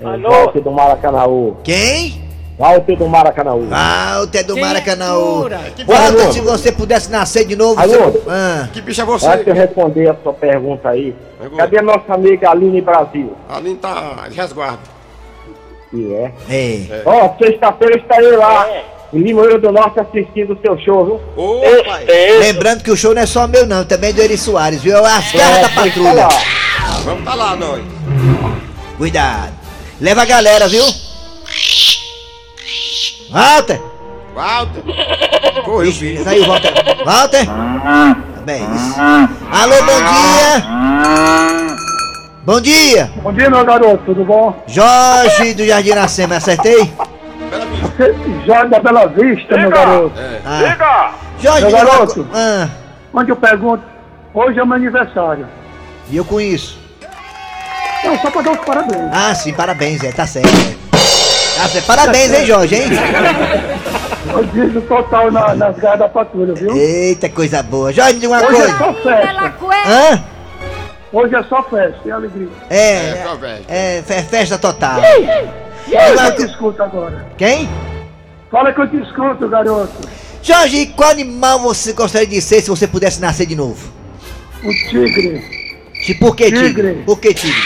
É 0.02 0.18
Walter 0.18 0.64
do 0.64 0.72
Maracanãú. 0.72 1.56
Quem? 1.64 2.25
Walter 2.58 2.96
do 2.98 3.08
Maracanãú. 3.08 3.68
Walter 3.70 4.44
do 4.44 4.58
Maracanãú. 4.58 5.50
Que 5.76 5.84
Walter, 5.84 6.32
se 6.32 6.40
você 6.42 6.72
pudesse 6.72 7.12
nascer 7.12 7.46
de 7.46 7.56
novo, 7.56 7.76
Raimundo. 7.76 8.12
você... 8.14 8.30
Ah, 8.30 8.70
Que 8.72 8.82
bicho 8.82 9.02
é 9.02 9.04
Antes 9.04 9.20
de 9.22 9.28
eu 9.50 9.56
você? 9.56 9.62
responder 9.62 10.10
a 10.10 10.16
sua 10.24 10.34
pergunta 10.34 10.90
aí, 10.90 11.14
cadê 11.58 11.80
a 11.80 11.82
nossa 11.82 12.14
amiga 12.14 12.50
Aline 12.52 12.80
Brasil? 12.82 13.34
Ali 13.50 13.76
tá 13.76 14.28
de 14.30 14.36
resguardo. 14.38 14.80
Que 15.92 16.14
é. 16.14 16.32
é. 16.50 17.02
Ó, 17.06 17.30
sexta-feira 17.38 17.96
eu 17.96 18.00
estarei 18.00 18.36
lá 18.38 18.68
em 19.14 19.20
Limoeiro 19.20 19.60
do 19.60 19.72
Norte 19.72 20.00
assistindo 20.00 20.54
o 20.54 20.60
seu 20.62 20.78
show, 20.80 21.06
viu? 21.06 21.22
Ô, 21.36 21.62
pai. 21.86 22.06
Lembrando 22.40 22.84
que 22.84 22.92
o 22.92 22.96
show 22.98 23.14
não 23.14 23.22
é 23.22 23.26
só 23.26 23.48
meu 23.48 23.66
não, 23.66 23.84
também 23.84 24.12
é 24.12 24.14
do 24.14 24.22
Eri 24.22 24.38
Soares, 24.38 24.82
viu? 24.82 24.98
As 25.06 25.34
É, 25.34 25.38
garras 25.38 25.62
da 25.62 25.70
patrulha. 25.70 26.30
falar. 26.30 27.02
Vamos 27.04 27.24
tá 27.26 27.36
lá, 27.36 27.56
nós. 27.56 27.82
Cuidado. 28.98 29.54
Leva 30.00 30.22
a 30.22 30.26
galera, 30.26 30.68
viu? 30.68 30.84
Walter! 33.36 33.82
Walter. 34.34 34.82
Correu, 35.66 35.92
filho. 35.92 36.24
Saiu, 36.24 36.46
Walter. 36.48 36.72
Walter! 37.06 37.46
Bem, 38.46 38.64
isso. 38.64 38.96
Alô, 39.52 39.76
bom 39.84 40.00
dia! 40.00 41.76
Bom 42.46 42.62
dia! 42.62 43.12
Bom 43.22 43.34
dia, 43.34 43.50
meu 43.50 43.66
garoto, 43.66 44.04
tudo 44.06 44.24
bom? 44.24 44.64
Jorge 44.68 45.54
do 45.54 45.66
Jardim 45.66 45.90
Iracema, 45.90 46.38
acertei? 46.38 46.90
Bela 47.50 47.66
vista. 47.66 48.16
Jorge 48.46 48.70
da 48.70 48.80
Bela 48.80 49.08
Vista, 49.08 49.58
meu 49.58 49.70
garoto. 49.70 50.18
É. 50.18 50.40
Ah. 50.46 51.12
Jorge, 51.38 51.66
Meu 51.66 51.72
me 51.72 51.78
diga 51.78 51.84
uma 51.84 51.86
garoto. 51.98 52.28
Ah, 52.34 52.70
Onde 53.14 53.32
eu 53.32 53.36
pergunto, 53.36 53.84
hoje 54.34 54.60
é 54.60 54.64
meu 54.64 54.76
aniversário. 54.76 55.46
e 56.10 56.16
eu 56.16 56.24
com 56.24 56.40
isso? 56.40 56.80
Não, 58.06 58.18
só 58.20 58.32
pra 58.32 58.42
dar 58.44 58.52
os 58.54 58.60
parabéns. 58.66 59.12
Ah, 59.12 59.36
sim, 59.36 59.52
parabéns, 59.54 60.02
é, 60.06 60.12
tá 60.14 60.26
certo. 60.26 60.48
É. 61.58 61.62
Tá 61.62 61.68
certo. 61.70 61.86
Parabéns, 61.86 62.34
hein, 62.34 62.46
Jorge, 62.46 62.76
hein? 62.76 62.90
Digo 64.54 64.82
total 64.82 65.32
na- 65.32 65.56
nas 65.56 65.76
garras 65.78 66.00
da 66.00 66.10
patrulha, 66.10 66.54
viu? 66.54 66.76
Eita, 66.76 67.30
coisa 67.30 67.64
boa. 67.64 67.92
Jorge, 67.94 68.16
me 68.16 68.20
diga 68.22 68.34
uma 68.34 68.44
Hoje 68.46 68.56
é 68.62 68.74
coisa. 68.74 68.78
só 68.78 68.94
Pela 68.94 69.52
festa. 69.52 69.90
Hã? 69.90 70.24
Hoje 71.14 71.36
é 71.36 71.44
só 71.44 71.64
festa 71.64 72.00
e 72.06 72.12
alegria. 72.12 72.48
É, 72.70 72.96
É, 72.96 73.24
só 73.26 73.36
velho. 73.36 73.66
é, 73.68 74.04
fe- 74.06 74.24
festa 74.24 74.58
total. 74.58 75.00
Fala 75.00 76.32
que 76.32 76.42
eu 76.42 76.46
te 76.48 76.52
escuto 76.52 76.84
agora. 76.84 77.26
Quem? 77.38 77.70
Fala 78.52 78.74
que 78.74 78.82
eu 78.82 78.90
te 78.90 78.98
escuto, 78.98 79.48
garoto. 79.48 79.94
Jorge, 80.42 80.88
qual 80.88 81.10
animal 81.12 81.60
você 81.60 81.94
gostaria 81.94 82.28
de 82.28 82.42
ser 82.42 82.62
se 82.62 82.70
você 82.70 82.88
pudesse 82.88 83.22
nascer 83.22 83.46
de 83.46 83.56
novo? 83.56 83.88
O 84.64 84.70
tigre. 84.90 85.42
Ti- 86.06 86.14
Por 86.16 86.36
que 86.36 86.46
tigre? 86.46 86.68
Tigre. 86.68 87.04
Por 87.06 87.20
que 87.20 87.34
tigre? 87.34 87.62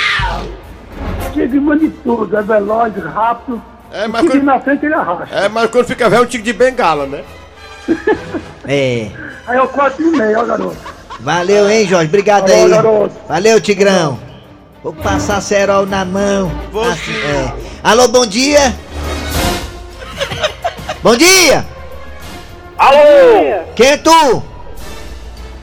Tigre 1.33 1.59
manda 1.59 1.79
de 1.85 1.89
tudo, 1.89 2.37
é 2.37 2.41
veloz, 2.41 2.93
rápido. 3.13 3.61
É, 3.91 4.05
O 4.05 4.09
mas 4.09 4.27
quando, 4.27 4.43
na 4.43 4.59
frente 4.59 4.85
ele 4.85 4.93
arrasta. 4.93 5.27
é, 5.35 5.49
mas 5.49 5.69
quando 5.69 5.85
fica 5.87 6.09
velho 6.09 6.21
é 6.21 6.23
um 6.23 6.27
tigre 6.27 6.51
de 6.51 6.57
bengala, 6.57 7.05
né? 7.07 7.23
É. 8.67 9.07
Aí 9.47 9.57
eu 9.57 9.67
quatro 9.67 10.05
e 10.05 10.11
meio, 10.15 10.39
ó, 10.39 10.43
garoto. 10.45 10.77
Valeu, 11.21 11.67
hein, 11.69 11.87
Jorge? 11.87 12.05
Obrigado 12.07 12.47
Falou, 12.47 12.63
aí. 12.65 12.69
garoto. 12.69 13.15
Valeu, 13.27 13.59
Tigrão. 13.59 14.19
Vou 14.83 14.93
passar 14.93 15.41
cerol 15.41 15.87
na 15.87 16.05
mão. 16.05 16.51
Você. 16.71 16.89
Assim, 16.91 17.17
é. 17.25 17.53
Alô, 17.83 18.07
bom 18.09 18.25
dia. 18.27 18.75
Bom 21.01 21.15
dia. 21.15 21.65
Alô! 22.77 23.63
Quem 23.75 23.87
é 23.87 23.97
tu? 23.97 24.43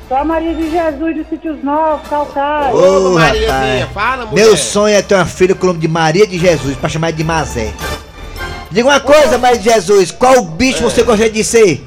Só 0.08 0.24
Maria 0.24 0.54
de 0.54 0.70
Jesus 0.70 1.14
de 1.14 1.24
Sítios 1.28 1.62
Novos, 1.64 2.08
Calcaia. 2.08 2.74
Ô, 2.74 3.14
Mariazinha, 3.14 3.86
rapaz. 3.86 3.92
fala, 3.92 4.26
mulher. 4.26 4.44
Meu 4.44 4.56
sonho 4.56 4.94
é 4.96 5.02
ter 5.02 5.14
uma 5.14 5.26
filha 5.26 5.54
com 5.54 5.64
o 5.64 5.66
nome 5.68 5.80
de 5.80 5.88
Maria 5.88 6.26
de 6.26 6.38
Jesus, 6.38 6.76
pra 6.76 6.88
chamar 6.88 7.12
de 7.12 7.22
Mazé. 7.24 7.72
Diga 8.76 8.90
uma 8.90 9.00
coisa, 9.00 9.38
Maria 9.38 9.58
de 9.58 9.70
Jesus, 9.70 10.10
qual 10.10 10.42
bicho 10.42 10.82
você 10.82 11.02
gostaria 11.02 11.32
de 11.32 11.42
ser? 11.42 11.82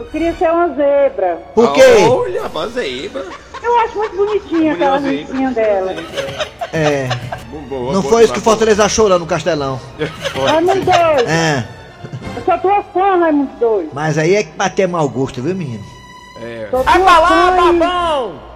Eu 0.00 0.06
queria 0.06 0.34
ser 0.34 0.50
uma 0.50 0.66
zebra. 0.70 1.38
Por 1.54 1.72
quê? 1.72 1.80
Olha, 2.10 2.44
a 2.44 2.48
bazeíba. 2.48 3.24
Eu 3.62 3.78
acho 3.78 3.96
muito 3.96 4.16
bonitinha 4.16 4.72
aquela 4.72 4.98
risquinha 4.98 5.52
dela. 5.52 5.94
É, 6.72 7.08
Boa, 7.68 7.92
não 7.92 8.02
boa, 8.02 8.12
foi 8.12 8.24
isso 8.24 8.32
que 8.32 8.40
o. 8.40 8.42
Fortaleza 8.42 8.84
achou 8.84 9.06
lá 9.06 9.16
no 9.16 9.26
Castelão. 9.26 9.78
Raimundo 10.44 10.80
doido. 10.80 11.28
É, 11.28 11.64
Eu 12.36 12.42
sou 12.44 12.58
tua 12.58 12.82
fã, 12.92 13.16
Raimundo 13.20 13.52
doido. 13.60 13.90
mas 13.92 14.18
aí 14.18 14.34
é 14.34 14.42
que 14.42 14.50
bateu 14.56 14.88
mau 14.88 15.08
gosto, 15.08 15.40
viu, 15.40 15.54
menino? 15.54 15.84
É. 16.42 16.66
Tua 16.68 16.82
fã. 16.82 16.98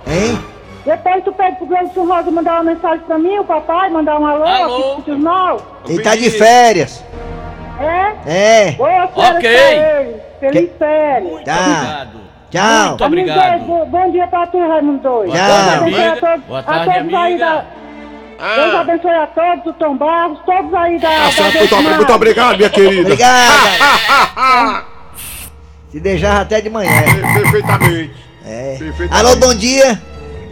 e 0.08 0.12
Hein? 0.12 0.38
Depois 0.84 1.22
tu 1.22 1.32
pede 1.32 1.58
pro 1.58 1.66
Gleison 1.66 2.06
Rosa 2.06 2.28
mandar 2.32 2.54
uma 2.60 2.74
mensagem 2.74 3.06
pra 3.06 3.16
mim, 3.16 3.38
o 3.38 3.44
papai, 3.44 3.88
mandar 3.88 4.18
um 4.18 4.26
alô, 4.26 4.44
Alô? 4.44 4.74
aqui 4.88 4.96
Sítios 4.96 5.20
Novos. 5.20 5.62
Ele 5.88 6.02
tá 6.02 6.16
de 6.16 6.28
férias. 6.28 7.04
É? 7.80 8.68
É, 8.68 8.72
Boa 8.72 9.04
Ok. 9.14 10.22
Feliz 10.40 10.70
férias. 10.78 11.44
tá. 11.44 12.06
Tchau. 12.50 12.88
Muito 12.88 13.04
obrigado. 13.04 13.60
Bom, 13.64 13.86
bom 13.86 14.10
dia 14.12 14.26
pra 14.26 14.46
tu, 14.46 14.58
Raimundo 14.58 14.98
doido. 15.02 15.32
Boa 15.32 15.38
tarde, 15.38 15.84
amiga. 15.84 16.16
todos, 16.20 16.44
Boa 16.44 16.58
a 16.58 16.62
tarde, 16.62 16.84
todos 16.94 17.14
aí 17.14 17.32
amiga. 17.32 17.46
da... 17.46 17.64
Deus 18.56 18.74
Ah, 18.74 18.80
abençoe 18.80 19.10
a 19.14 19.26
todos, 19.28 19.66
o 19.66 19.72
Tom 19.74 19.96
Barros, 19.96 20.38
todos 20.44 20.74
aí 20.74 20.98
da... 20.98 21.08
a 21.08 21.30
da 21.30 21.60
muito, 21.60 21.76
muito 21.96 22.12
obrigado, 22.12 22.56
minha 22.56 22.68
querida. 22.68 23.02
Obrigado. 23.02 23.52
Se 25.90 26.00
deixar 26.00 26.40
até 26.40 26.60
de 26.60 26.68
manhã. 26.68 26.90
Perfeitamente. 27.34 28.12
É. 28.44 28.76
Perfeitamente. 28.78 29.14
Alô, 29.14 29.36
bom 29.36 29.54
dia. 29.54 29.98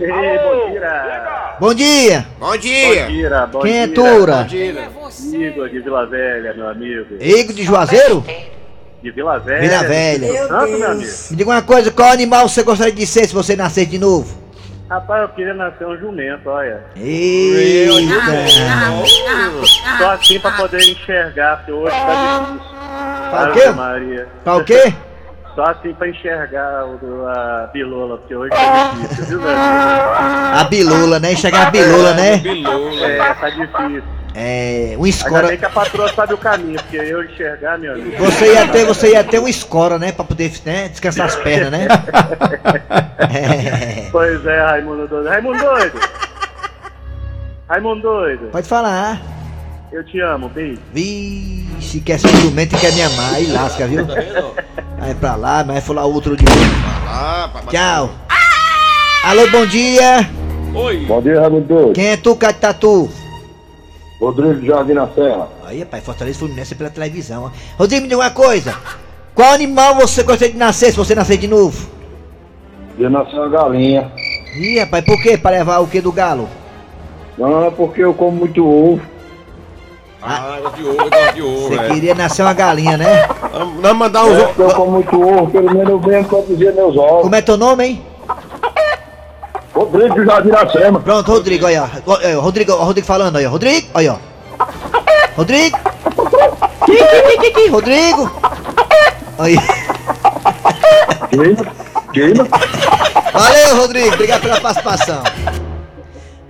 Ei, 0.01 0.39
bom 0.39 0.71
dia. 0.71 1.57
Bom 1.61 1.75
dia. 1.75 2.27
Bom 2.39 2.57
dia. 2.57 3.07
Tira, 3.07 3.47
bom 3.47 3.61
Quem 3.61 3.81
é 3.81 3.87
dia. 3.87 3.95
Tura? 3.95 4.43
Dia. 4.45 4.89
Igor 5.35 5.69
de 5.69 5.81
Vila 5.81 6.07
Velha, 6.07 6.55
meu 6.55 6.69
amigo. 6.69 7.17
Igor 7.21 7.55
de 7.55 7.63
Juazeiro? 7.63 8.25
De 9.03 9.11
Vila 9.11 9.39
Velha. 9.39 9.61
Vila 9.61 9.83
Velha. 9.83 10.49
Santo, 10.49 10.79
meu 10.79 10.91
amigo. 10.91 11.11
Me 11.31 11.37
diga 11.37 11.51
uma 11.51 11.61
coisa, 11.61 11.91
qual 11.91 12.11
animal 12.11 12.49
você 12.49 12.63
gostaria 12.63 12.95
de 12.95 13.07
ser 13.07 13.29
se 13.29 13.35
você 13.35 13.55
nascer 13.55 13.85
de 13.85 13.99
novo? 13.99 14.41
Rapaz, 14.89 15.23
eu 15.23 15.29
queria 15.29 15.53
nascer 15.53 15.87
um 15.87 15.97
jumento, 15.99 16.49
olha. 16.49 16.81
Eita. 16.97 17.93
Só 19.99 20.11
assim 20.13 20.41
pra 20.41 20.53
poder 20.53 20.81
enxergar, 20.81 21.59
porque 21.59 21.73
hoje 21.73 21.95
tá 21.95 22.41
difícil. 22.41 22.71
Pra 23.31 23.41
Ave 23.41 23.61
quê? 23.61 23.69
Maria. 23.69 24.27
Tá 24.45 24.57
o 24.57 24.65
quê? 24.65 24.95
Só 25.61 25.67
assim 25.73 25.93
pra 25.93 26.09
enxergar 26.09 26.87
o, 26.87 27.27
a 27.29 27.69
bilola, 27.71 28.17
porque 28.17 28.35
hoje 28.35 28.49
tá 28.49 28.93
difícil, 28.95 29.27
viu, 29.27 29.41
meu 29.43 29.51
amigo? 29.51 30.59
A 30.59 30.65
bilula, 30.65 31.21
né? 31.21 31.33
Enxergar 31.35 31.67
a 31.67 31.71
bilula, 31.71 32.15
né? 32.15 32.39
Bilula. 32.39 33.07
É, 33.07 33.35
tá 33.35 33.51
difícil. 33.51 34.03
É, 34.35 34.95
um 34.97 35.05
Ainda 35.05 35.09
escora. 35.11 35.49
bem 35.49 35.59
que 35.59 35.65
a 35.67 35.69
patroa 35.69 36.11
sabe 36.15 36.33
o 36.33 36.39
caminho, 36.39 36.81
porque 36.81 36.97
eu 36.97 37.23
enxergar, 37.25 37.77
meu 37.77 37.93
amigo. 37.93 38.17
Você 38.25 38.55
ia 38.55 38.69
ter, 38.69 38.87
você 38.87 39.11
ia 39.11 39.23
ter 39.23 39.39
um 39.39 39.47
escora, 39.47 39.99
né? 39.99 40.13
Pra 40.13 40.25
poder 40.25 40.51
né, 40.65 40.89
descansar 40.89 41.27
as 41.27 41.37
pernas, 41.37 41.73
né? 41.73 41.89
É. 43.19 44.09
Pois 44.11 44.47
é, 44.47 44.61
Raimundo 44.65 45.07
doido. 45.07 45.29
Raimundo 45.29 45.59
doido! 45.59 46.01
Raimundo 47.69 48.01
doido, 48.01 48.49
Pode 48.51 48.67
falar. 48.67 49.21
eu 49.93 50.03
te 50.05 50.21
amo, 50.21 50.49
beijo. 50.49 50.81
Vixe, 50.95 52.01
quer 52.01 52.19
ser 52.19 52.29
jumento 52.37 52.75
e 52.75 52.79
quer 52.79 52.93
me 52.95 53.03
amar. 53.03 53.35
Aí 53.35 53.47
lasca, 53.53 53.87
viu? 53.87 54.07
Vai 55.01 55.15
pra 55.15 55.35
lá, 55.35 55.59
mas 55.65 55.77
vai 55.77 55.81
falar 55.81 56.05
outro 56.05 56.37
de 56.37 56.45
novo. 56.45 56.61
Papai. 57.53 57.63
Tchau. 57.71 58.11
Alô, 59.25 59.51
bom 59.51 59.65
dia. 59.67 60.29
Oi. 60.75 61.05
Bom 61.07 61.23
dia, 61.23 61.41
Raimundo 61.41 61.67
doido. 61.67 61.93
Quem 61.95 62.09
é 62.09 62.17
tu, 62.17 62.37
Catatu? 62.37 63.09
Rodrigo 64.21 64.65
Jardim 64.65 64.93
na 64.93 65.09
Serra. 65.09 65.49
Aí, 65.65 65.85
pai, 65.87 66.01
Fortaleza 66.03 66.39
Fluminense 66.39 66.75
é 66.75 66.77
pela 66.77 66.91
televisão. 66.91 67.45
ó. 67.45 67.51
Rodrigo, 67.79 68.03
me 68.03 68.09
diga 68.09 68.21
uma 68.21 68.31
coisa. 68.31 68.75
Qual 69.35 69.53
animal 69.53 69.95
você 69.95 70.23
gostaria 70.23 70.53
de 70.53 70.59
nascer 70.59 70.91
se 70.91 70.97
você 70.99 71.15
nascer 71.15 71.39
de 71.39 71.49
novo? 71.49 71.89
Eu 72.99 73.09
nasci 73.09 73.35
uma 73.35 73.49
galinha. 73.49 74.13
Ih, 74.55 74.81
rapaz, 74.81 75.03
por 75.05 75.21
quê? 75.23 75.39
Pra 75.39 75.51
levar 75.53 75.79
o 75.79 75.87
que 75.87 76.01
do 76.03 76.13
galo? 76.13 76.47
Não, 77.39 77.65
é 77.67 77.71
porque 77.71 78.03
eu 78.03 78.13
como 78.13 78.33
muito 78.33 78.63
ovo. 78.67 79.01
Ah, 80.23 80.57
eu 80.59 80.63
gosto 80.63 80.77
de 80.77 80.83
ovo, 80.85 81.01
eu 81.03 81.11
gosto 81.11 81.35
de 81.35 81.43
ovo, 81.43 81.69
Você 81.69 81.75
é. 81.81 81.89
queria 81.89 82.15
nascer 82.15 82.43
uma 82.43 82.53
galinha, 82.53 82.97
né? 82.99 83.27
Vamos 83.53 83.81
vamos 83.81 83.97
mandar 83.99 84.25
uns 84.25 84.37
É 84.39 84.43
ovos. 84.45 84.59
eu 84.59 84.75
como 84.75 84.91
muito 84.93 85.21
ovo, 85.23 85.51
pelo 85.51 85.71
menos 85.75 85.89
eu 85.89 85.99
venho 86.01 86.25
produzir 86.25 86.75
meus 86.75 86.97
ovos. 86.97 87.23
Como 87.23 87.35
é 87.35 87.41
teu 87.43 87.57
nome, 87.57 87.85
hein? 87.87 88.07
Rodrigo 89.75 90.15
do 90.15 90.25
Jardim 90.27 90.49
Iracema. 90.49 91.01
Pronto, 91.01 91.31
Rodrigo, 91.33 91.65
olha. 91.65 91.89
ó. 92.07 92.13
Ó, 92.13 92.21
é, 92.21 92.35
Rodrigo, 92.35 92.73
ó, 92.73 92.85
Rodrigo 92.85 93.07
falando 93.07 93.37
aí, 93.37 93.47
ó. 93.47 93.51
Rodrigo, 93.51 93.89
olha, 93.95 94.15
ó. 94.15 94.67
Rodrigo. 95.37 95.79
Qui, 96.85 96.97
qui, 96.97 97.23
qui, 97.23 97.39
qui, 97.39 97.51
qui, 97.53 97.69
Rodrigo. 97.69 98.31
Aí. 99.39 99.57
Queima, 101.31 101.65
queima. 102.13 102.49
Valeu, 103.33 103.77
Rodrigo. 103.81 104.15
Obrigado 104.15 104.43
pela 104.43 104.61
participação. 104.61 105.23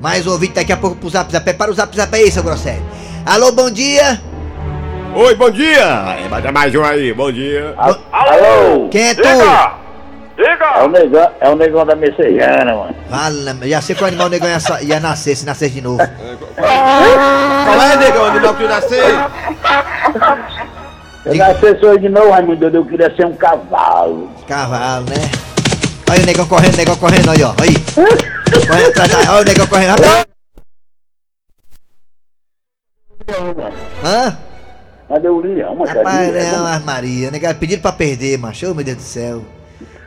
Mais 0.01 0.27
um 0.27 0.33
ouvinte 0.33 0.55
daqui 0.55 0.73
a 0.73 0.77
pouco 0.77 0.97
pro 0.97 1.09
Zap 1.11 1.31
Zap. 1.31 1.45
Prepara 1.45 1.71
o 1.71 1.75
Zap 1.75 1.95
Zap 1.95 2.13
aí, 2.17 2.31
seu 2.33 2.43
Grosselho. 2.43 2.83
Alô, 3.27 3.53
bom 3.53 3.71
dia. 3.71 4.21
Oi, 5.15 5.35
bom 5.35 5.51
dia! 5.51 5.81
É, 5.81 6.29
mas 6.29 6.45
é 6.45 6.51
mais 6.51 6.75
um 6.75 6.85
aí, 6.85 7.13
bom 7.13 7.31
dia. 7.31 7.75
Alô? 7.77 8.89
Quem 8.91 9.09
é 9.09 9.15
tu? 9.15 9.23
É 9.27 10.83
o 10.83 10.89
negão, 10.89 11.31
é 11.41 11.49
o 11.51 11.57
negão 11.57 11.85
da 11.85 11.95
Messejana, 11.95 12.75
mano. 12.75 12.95
Fala, 13.11 13.57
já 13.65 13.83
sei 13.83 13.95
que 13.95 14.03
o 14.03 14.07
animal 14.07 14.31
negão 14.31 14.49
ia, 14.49 14.83
ia 14.83 15.01
nascer, 15.01 15.37
se 15.37 15.45
nascer 15.45 15.69
de 15.69 15.83
novo. 15.83 15.99
Qual 16.57 17.83
é, 17.83 17.97
negão? 17.97 18.29
Onde 18.29 18.41
não 18.41 18.55
que 18.55 18.63
tu 18.63 18.69
nasceu? 18.69 19.05
Eu 21.27 21.35
nasci 21.35 21.79
sou 21.79 21.99
de 21.99 22.09
novo, 22.09 22.31
Raimundo, 22.31 22.69
eu 22.69 22.87
queria 22.87 23.15
ser 23.15 23.27
um 23.27 23.35
cavalo. 23.35 24.31
Cavalo, 24.49 25.05
né? 25.11 25.31
Olha 26.11 26.23
o 26.23 26.27
negão 26.27 26.47
correndo, 26.47 26.77
negão 26.77 26.97
correndo, 26.97 27.31
aí, 27.31 27.43
ó. 27.43 27.53
Aí. 27.61 27.75
Correndo 28.67 28.89
atrás, 28.89 29.29
olha 29.29 29.43
o 29.43 29.45
negão 29.45 29.67
correndo. 29.67 29.91
Rapaz. 29.91 30.40
Hã? 34.05 34.37
Cadê 35.09 35.29
o 35.29 35.41
leão, 35.41 35.75
mano? 35.75 35.93
Rapaz, 35.93 36.53
não, 36.53 36.63
mas 36.65 36.85
Maria, 36.85 37.31
negão, 37.31 37.53
pediram 37.55 37.83
pra 37.83 37.93
perder, 37.93 38.39
macho. 38.39 38.71
Ô, 38.71 38.75
meu 38.75 38.85
Deus 38.85 38.97
do 38.99 39.03
céu. 39.03 39.43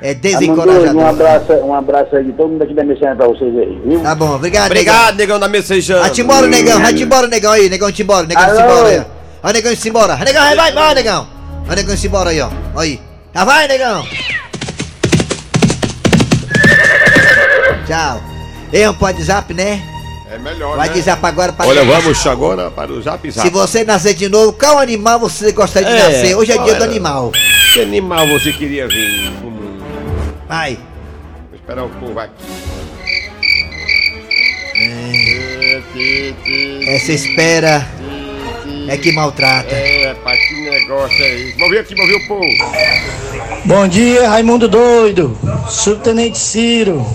É 0.02 0.12
Um 0.12 0.16
desencorajador. 0.16 1.06
abraço, 1.06 1.54
um 1.54 1.74
abraço 1.74 2.16
aí 2.16 2.26
de 2.26 2.34
todo 2.34 2.50
mundo 2.50 2.62
aqui 2.62 2.74
da 2.74 2.84
Messejana 2.84 3.16
pra 3.16 3.28
vocês 3.28 3.58
aí, 3.58 3.82
viu? 3.86 4.02
Tá 4.02 4.14
bom, 4.14 4.36
obrigado, 4.36 4.66
Obrigado, 4.66 5.16
negão 5.16 5.40
da 5.40 5.48
mensejana. 5.48 6.02
Vai-te 6.02 6.22
embora, 6.22 6.46
negão, 6.48 6.82
vai-te 6.82 7.04
embora, 7.04 7.28
negão 7.28 7.52
aí, 7.54 7.70
negão, 7.70 7.92
te 7.92 8.02
embora, 8.02 8.28
negão, 8.28 8.44
se 8.44 8.50
Alô? 8.62 8.72
embora 8.74 8.88
aí. 8.90 9.06
ó. 9.44 9.52
Negão, 9.54 9.76
se 9.76 9.90
embora. 9.90 10.16
Negão, 10.18 10.42
vai, 10.44 10.56
vai, 10.56 10.72
vai, 10.74 10.94
negão. 10.96 11.28
Ó, 11.70 11.74
negão, 11.76 11.96
se 11.98 12.08
embora 12.08 12.30
aí, 12.32 12.42
ó. 12.42 12.50
Aí. 12.78 13.00
Já 13.34 13.46
vai, 13.46 13.68
negão. 13.68 14.04
Tchau. 17.88 18.22
Ei, 18.72 18.88
um 18.88 18.96
WhatsApp, 19.00 19.54
né? 19.54 19.82
É 20.34 20.38
melhor, 20.40 20.76
Vai 20.76 20.90
né? 20.90 20.96
WhatsApp 20.96 21.24
agora 21.28 21.54
pra 21.54 21.68
Olha, 21.68 21.86
vamos 21.86 22.26
agora 22.26 22.72
para 22.72 22.92
o 22.92 23.00
zap 23.00 23.30
zap. 23.30 23.48
Se 23.48 23.54
você 23.54 23.84
nascer 23.84 24.16
de 24.16 24.28
novo, 24.28 24.52
qual 24.54 24.80
animal 24.80 25.20
você 25.20 25.52
gostaria 25.52 25.88
de 25.88 25.96
É, 25.96 26.04
nascer? 26.04 26.36
Hoje 26.36 26.52
é 26.52 26.56
qual 26.56 26.66
dia 26.66 26.74
do 26.76 26.84
era? 26.84 26.92
animal. 26.92 27.32
Que 27.72 27.82
animal 27.82 28.28
você 28.28 28.52
queria 28.52 28.88
vir 28.88 29.32
pro 29.40 29.52
mundo? 29.52 29.84
Vai. 30.48 30.76
Vou 31.50 31.56
esperar 31.56 31.84
o 31.86 31.90
povo 31.90 32.20
aqui. 32.20 32.34
Essa 36.88 37.12
espera 37.12 37.88
é 38.90 38.98
que 38.98 39.12
maltrata. 39.12 39.76
É, 39.76 40.16
pai, 40.24 40.36
que 40.38 40.70
negócio 40.70 41.24
é 41.24 41.36
esse? 41.36 41.60
Movi 41.60 41.78
aqui, 41.78 41.96
movi 41.96 42.14
o 42.16 42.28
povo. 42.28 42.48
Bom 43.66 43.88
dia, 43.88 44.28
Raimundo 44.30 44.68
Doido, 44.68 45.38
Subtenente 45.70 46.40
Ciro. 46.40 47.06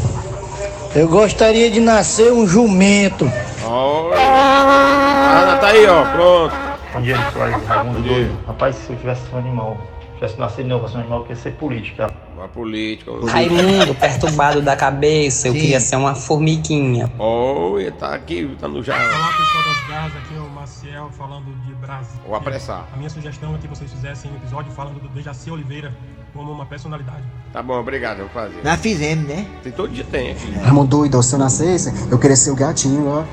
Eu 0.94 1.06
gostaria 1.06 1.70
de 1.70 1.80
nascer 1.80 2.32
um 2.32 2.46
jumento. 2.46 3.30
Olha. 3.64 4.16
Ah, 4.18 5.58
tá 5.60 5.68
aí, 5.68 5.86
ó, 5.86 6.04
pronto. 6.12 6.54
Bom 6.94 7.02
dia, 7.02 7.16
Soares, 7.30 7.66
Raimundo 7.66 8.00
Doido. 8.00 8.38
Rapaz, 8.46 8.74
se 8.74 8.90
eu 8.90 8.96
tivesse 8.96 9.22
um 9.32 9.38
animal, 9.38 9.76
tivesse 10.14 10.38
nascido 10.38 10.62
de 10.62 10.68
novo, 10.70 10.84
fosse 10.84 10.96
um 10.96 11.00
animal, 11.00 11.18
eu 11.18 11.24
queria 11.26 11.42
ser 11.42 11.52
política. 11.52 12.10
Uma 12.34 12.48
política. 12.48 13.10
Raimundo, 13.26 13.94
perturbado 13.94 14.62
da 14.62 14.74
cabeça, 14.74 15.48
eu 15.48 15.52
Sim. 15.52 15.60
queria 15.60 15.78
ser 15.78 15.96
uma 15.96 16.14
formiguinha. 16.14 17.12
Olha, 17.18 17.92
tá 17.92 18.14
aqui, 18.14 18.56
tá 18.58 18.66
no 18.66 18.82
jarro. 18.82 19.04
Olá 19.04 19.32
pessoal 19.36 19.64
das 19.64 19.88
garras, 19.88 20.16
aqui 20.16 20.36
é 20.36 20.40
o 20.40 20.50
Maciel 20.50 21.10
falando 21.18 21.54
de 21.66 21.74
Brasília. 21.74 22.22
Vou 22.26 22.34
apressar. 22.34 22.86
A 22.92 22.96
minha 22.96 23.10
sugestão 23.10 23.54
é 23.54 23.58
que 23.58 23.68
vocês 23.68 23.92
fizessem 23.92 24.30
um 24.30 24.36
episódio 24.36 24.72
falando 24.72 24.98
do 25.00 25.08
Dejaci 25.08 25.50
Oliveira 25.50 25.92
como 26.38 26.52
uma 26.52 26.64
personalidade. 26.64 27.24
Tá 27.52 27.60
bom, 27.60 27.80
obrigado, 27.80 28.20
eu 28.20 28.26
vou 28.26 28.32
fazer. 28.32 28.60
Nós 28.62 28.80
fizemos, 28.80 29.26
né? 29.26 29.44
Tem 29.60 29.72
todo 29.72 29.88
dia 29.88 30.04
tem 30.08 30.30
aqui. 30.30 30.52
Raimundo 30.52 30.86
doido, 30.86 31.20
se 31.20 31.34
eu 31.34 31.38
nascesse, 31.38 31.92
eu 32.08 32.16
queria 32.16 32.36
ser 32.36 32.52
o 32.52 32.54
gatinho, 32.54 33.08
ó. 33.08 33.24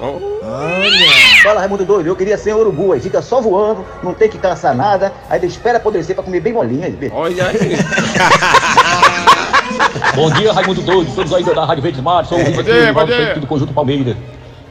Olha. 0.00 1.12
Fala 1.42 1.60
Raimundo 1.60 1.84
doido, 1.84 2.06
eu 2.06 2.16
queria 2.16 2.38
ser 2.38 2.54
um 2.54 2.60
urubu, 2.60 2.94
aí 2.94 3.00
fica 3.00 3.20
só 3.20 3.42
voando, 3.42 3.84
não 4.02 4.14
tem 4.14 4.30
que 4.30 4.38
caçar 4.38 4.74
nada, 4.74 5.12
aí 5.28 5.38
ele 5.38 5.46
espera 5.46 5.76
apodrecer 5.76 6.14
pra 6.14 6.24
comer 6.24 6.40
bem 6.40 6.54
molinho 6.54 6.84
aí. 6.84 6.96
Olha 7.12 7.48
aí. 7.48 7.58
Bom 10.16 10.30
dia, 10.30 10.54
Raimundo 10.54 10.80
Doido, 10.80 11.14
todos 11.14 11.34
aí 11.34 11.44
da 11.44 11.66
Rádio 11.66 11.82
Verdes 11.82 12.00
Mar, 12.00 12.24
sou 12.24 12.38
o 12.38 12.42
Rui 12.42 12.52
Bom 12.54 12.60
aqui, 12.60 12.72
dia, 12.72 12.90
o 12.90 12.94
bom 12.94 13.00
novo 13.00 13.12
dia. 13.12 13.26
feito 13.26 13.40
do 13.40 13.46
Conjunto 13.46 13.74
Palmeiras. 13.74 14.16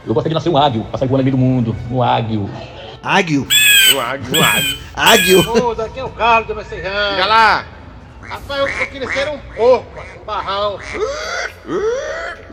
Eu 0.04 0.14
gostaria 0.14 0.30
de 0.30 0.34
nascer 0.34 0.48
um 0.48 0.56
águio, 0.56 0.82
passar 0.90 1.06
voando 1.06 1.18
no 1.18 1.24
meio 1.24 1.36
do 1.36 1.40
mundo, 1.40 1.76
um 1.90 2.02
águio. 2.02 2.50
Águio? 3.00 3.46
Águio, 4.00 4.44
águio. 4.44 4.78
Águio? 4.94 5.66
Ô, 5.66 5.74
daqui 5.74 6.00
é 6.00 6.04
o 6.04 6.10
Carlos 6.10 6.48
do 6.48 6.54
Messejana. 6.54 7.10
Fica 7.10 7.26
lá. 7.26 7.64
Rapaz, 8.22 8.60
eu, 8.60 8.68
eu 8.68 8.86
queria 8.86 9.08
ser 9.08 9.28
um 9.28 9.38
porco, 9.56 10.00
um 10.20 10.24
barrão. 10.24 10.78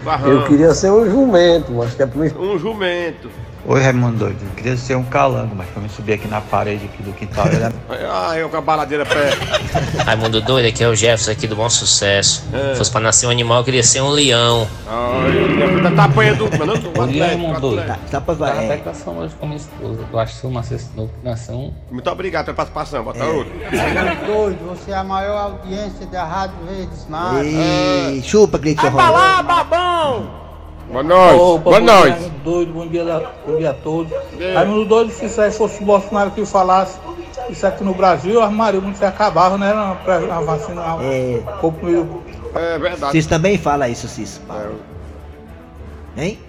Barrão. 0.03 0.31
Eu 0.31 0.45
queria 0.47 0.73
ser 0.73 0.91
um 0.91 1.09
jumento, 1.09 1.81
acho 1.81 1.95
que 1.95 2.03
é 2.03 2.05
por 2.05 2.25
isso. 2.25 2.37
Um 2.39 2.57
jumento. 2.57 3.31
Oi, 3.65 3.83
Raimundo 3.83 4.17
Doido. 4.17 4.37
Eu 4.41 4.55
queria 4.55 4.77
ser 4.77 4.95
um 4.95 5.03
calango, 5.03 5.53
mas 5.55 5.67
pra 5.69 5.81
me 5.81 5.89
subir 5.89 6.13
aqui 6.13 6.27
na 6.27 6.39
parede 6.41 6.85
aqui 6.85 7.03
do 7.03 7.11
quintal. 7.11 7.45
Ele 7.47 7.57
Ah, 8.09 8.37
eu 8.37 8.49
com 8.49 8.57
a 8.57 8.61
baladeira 8.61 9.05
perto. 9.05 9.37
Raimundo 10.05 10.41
doido, 10.41 10.67
aqui 10.67 10.83
é 10.83 10.87
o 10.87 10.95
Jefferson 10.95 11.31
aqui 11.31 11.45
do 11.45 11.55
Bom 11.55 11.69
Sucesso. 11.69 12.43
É. 12.53 12.71
Se 12.71 12.77
fosse 12.77 12.91
pra 12.91 13.01
nascer 13.01 13.27
um 13.27 13.29
animal, 13.29 13.59
eu 13.59 13.63
queria 13.63 13.83
ser 13.83 14.01
um 14.01 14.09
leão. 14.09 14.67
Olha, 14.87 15.91
tá 15.95 16.05
apanhando. 16.05 16.49
Dia, 17.09 17.27
Raimundo 17.27 17.59
Doido. 17.59 17.85
Tá 18.09 18.21
pra 18.21 18.35
Tava 18.35 18.49
até 18.49 18.77
conversando 18.77 19.19
hoje 19.19 19.35
com 19.35 19.45
minha 19.45 19.57
esposa. 19.57 19.99
Eu 20.11 20.19
acho 20.19 20.41
que 20.41 20.47
novo, 20.47 21.11
nascer 21.23 21.51
um... 21.51 21.73
Muito 21.91 22.09
obrigado 22.09 22.45
pela 22.45 22.55
participação, 22.55 23.03
bota 23.03 23.19
É. 23.19 23.27
outro. 23.27 23.53
Doido, 24.25 24.69
você 24.69 24.91
é 24.91 24.95
a 24.95 25.03
maior 25.03 25.37
audiência 25.37 26.05
da 26.07 26.23
Rádio 26.23 26.55
Verdes 26.65 27.07
Mar. 27.09 27.43
Ei, 27.43 28.21
chupa, 28.23 28.57
Cleiton 28.57 28.89
Vai 28.89 28.91
pra 28.91 29.09
lá, 29.09 29.43
babão! 29.43 30.48
Boa 30.91 31.03
noite. 31.03 31.39
Opa, 31.39 31.63
Boa 31.63 31.79
bom 31.79 31.85
noite. 31.85 32.31
Doido, 32.43 32.73
bom 32.73 32.87
dia, 32.87 33.05
da- 33.05 33.31
bom 33.45 33.57
dia 33.57 33.69
a 33.69 33.73
todos. 33.73 34.11
Raimundo 34.55 34.85
doido, 34.85 35.11
se 35.11 35.25
isso 35.25 35.39
aí 35.39 35.51
fosse 35.51 35.81
o 35.81 35.85
Bolsonaro 35.85 36.31
que 36.31 36.43
falasse 36.45 36.97
isso 37.49 37.65
aqui 37.65 37.83
no 37.83 37.93
Brasil, 37.93 38.41
armaria 38.41 38.79
o 38.79 38.83
mundo 38.83 38.97
se 38.97 39.05
acabava, 39.05 39.57
né? 39.57 39.69
Era 39.69 39.81
uma, 39.83 40.17
uma 40.35 40.41
vacina, 40.41 40.81
uma, 40.81 41.03
É. 41.03 41.41
meio. 41.83 42.23
É 42.55 42.79
verdade. 42.79 43.11
Cis 43.11 43.27
também 43.27 43.57
fala 43.57 43.87
isso, 43.87 44.07
Cis. 44.07 44.41
Paulo. 44.47 44.79
Hein? 46.17 46.39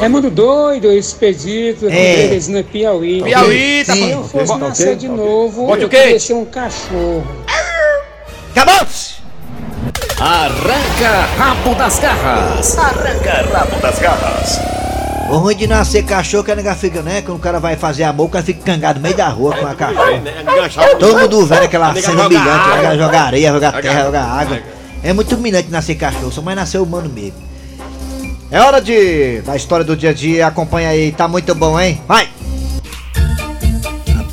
Raimundo 0.00 0.30
doido, 0.30 0.90
expedito, 0.92 1.86
É. 1.86 1.90
Teresina 2.28 2.62
Piauí. 2.62 3.22
Piauí, 3.22 3.84
tá 3.84 3.92
Se 3.94 4.00
bom. 4.00 4.06
eu 4.08 4.24
fosse 4.24 4.46
Tá 4.52 4.58
nascer 4.58 4.96
de 4.96 5.08
novo, 5.08 5.66
Bote 5.66 5.82
eu 5.82 5.88
queria 5.88 6.18
ser 6.20 6.34
um 6.34 6.44
cachorro. 6.44 7.24
Arranca 10.26 11.26
rabo 11.36 11.74
das 11.74 11.98
garras. 11.98 12.78
Arranca 12.78 13.46
rabo 13.52 13.78
das 13.78 13.98
garras. 13.98 14.58
O 15.30 15.36
ruim 15.36 15.54
de 15.54 15.66
nascer 15.66 16.02
cachorro 16.02 16.42
que 16.42 16.50
a 16.50 16.56
nega 16.56 16.74
fica, 16.74 17.02
né? 17.02 17.20
Quando 17.20 17.36
o 17.36 17.40
cara 17.40 17.60
vai 17.60 17.76
fazer 17.76 18.04
amor, 18.04 18.28
o 18.28 18.28
cara 18.30 18.42
fica 18.42 18.62
cangado 18.64 19.00
no 19.00 19.02
meio 19.02 19.14
da 19.14 19.28
rua 19.28 19.54
com 19.54 19.66
a 19.66 19.74
cachorro. 19.74 20.22
Todo 20.98 21.18
mundo 21.18 21.44
vendo 21.44 21.64
aquela 21.64 21.94
cena 21.94 22.24
humilhante, 22.24 22.70
joga, 22.70 22.96
joga 22.96 23.20
areia, 23.20 23.52
joga 23.52 23.72
terra, 23.72 24.04
joga 24.04 24.22
água. 24.22 24.62
É 25.02 25.12
muito 25.12 25.34
humilhante 25.34 25.70
nascer 25.70 25.96
cachorro, 25.96 26.32
só 26.32 26.40
mais 26.40 26.56
nascer 26.56 26.78
humano 26.78 27.10
mesmo. 27.10 27.36
É 28.50 28.58
hora 28.62 28.80
de 28.80 29.42
da 29.42 29.54
história 29.54 29.84
do 29.84 29.94
dia 29.94 30.08
a 30.08 30.14
dia, 30.14 30.46
acompanha 30.46 30.88
aí, 30.88 31.12
tá 31.12 31.28
muito 31.28 31.54
bom, 31.54 31.78
hein? 31.78 32.00
Vai! 32.08 32.30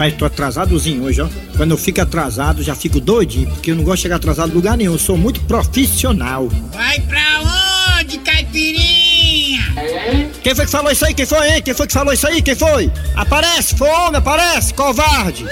Rapaz, 0.02 0.18
tô 0.18 0.26
atrasadozinho 0.26 1.04
hoje, 1.04 1.22
ó. 1.22 1.30
Quando 1.56 1.72
eu 1.72 1.78
fico 1.78 2.02
atrasado, 2.02 2.64
já 2.64 2.74
fico 2.74 3.00
doidinho, 3.00 3.48
porque 3.50 3.70
eu 3.70 3.76
não 3.76 3.84
gosto 3.84 3.98
de 3.98 4.02
chegar 4.02 4.16
atrasado 4.16 4.52
em 4.52 4.56
lugar 4.56 4.76
nenhum. 4.76 4.94
Eu 4.94 5.00
sou 5.00 5.16
muito 5.16 5.40
profissional. 5.42 6.50
Vai 6.74 7.00
pra 7.02 8.00
onde, 8.00 8.18
caipirinha? 8.18 9.62
Quem 10.42 10.56
foi 10.56 10.66
que 10.66 10.72
falou 10.72 10.92
isso 10.92 11.06
aí? 11.06 11.14
Quem 11.14 11.28
foi, 11.28 11.52
hein? 11.52 11.62
Quem 11.62 11.76
foi 11.76 11.86
que 11.86 11.94
falou 11.94 12.12
isso 12.12 12.26
aí? 12.26 12.42
Quem 12.42 12.56
foi? 12.56 12.92
Aparece, 13.16 13.78
fome, 13.78 14.18
aparece, 14.18 14.74
covarde! 14.74 15.46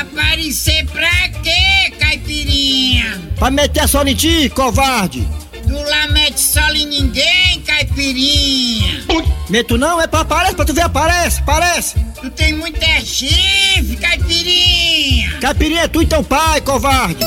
Aparecer 0.00 0.86
pra 0.86 1.28
quê, 1.42 1.90
caipirinha? 1.98 3.20
Pra 3.36 3.50
meter 3.50 3.80
a 3.80 3.88
sola 3.88 4.08
em 4.08 4.14
ti, 4.14 4.48
covarde! 4.54 5.26
Tu 5.66 5.72
lá 5.72 6.06
mete 6.12 6.40
sol 6.40 6.72
em 6.72 6.86
ninguém, 6.86 7.60
caipirinha. 7.66 9.02
Meto 9.50 9.76
não, 9.76 10.00
é 10.00 10.06
pra 10.06 10.20
aparece, 10.20 10.54
pra 10.54 10.64
tu 10.64 10.72
ver, 10.72 10.82
aparece, 10.82 11.40
aparece! 11.40 12.11
Tu 12.22 12.30
tem 12.30 12.52
muito 12.52 12.80
é 12.80 13.00
chifre, 13.00 13.96
caipirinha. 13.96 15.38
Caipirinha 15.40 15.80
é 15.80 15.88
tu 15.88 16.00
e 16.00 16.06
teu 16.06 16.22
pai, 16.22 16.60
covarde! 16.60 17.26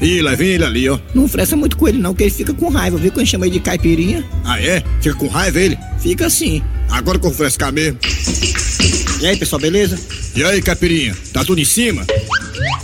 Ih, 0.00 0.20
lá 0.20 0.34
vem 0.34 0.48
ele 0.48 0.64
ali, 0.64 0.88
ó. 0.88 0.98
Não 1.14 1.28
fressa 1.28 1.56
muito 1.56 1.76
com 1.76 1.86
ele 1.86 1.98
não, 1.98 2.12
que 2.12 2.24
ele 2.24 2.32
fica 2.32 2.52
com 2.52 2.68
raiva, 2.68 2.98
viu? 2.98 3.12
Quando 3.12 3.24
chama 3.24 3.46
ele 3.46 3.52
de 3.54 3.60
caipirinha. 3.60 4.24
Ah, 4.44 4.60
é? 4.60 4.82
Fica 5.00 5.14
com 5.14 5.28
raiva 5.28 5.60
ele? 5.60 5.78
Fica 6.00 6.26
assim. 6.26 6.60
Agora 6.90 7.16
que 7.16 7.24
eu 7.24 7.30
vou 7.30 7.38
frescar 7.38 7.72
mesmo. 7.72 8.00
E 9.20 9.26
aí, 9.28 9.36
pessoal, 9.36 9.60
beleza? 9.62 9.96
E 10.34 10.42
aí, 10.42 10.60
caipirinha? 10.60 11.16
Tá 11.32 11.44
tudo 11.44 11.60
em 11.60 11.64
cima? 11.64 12.04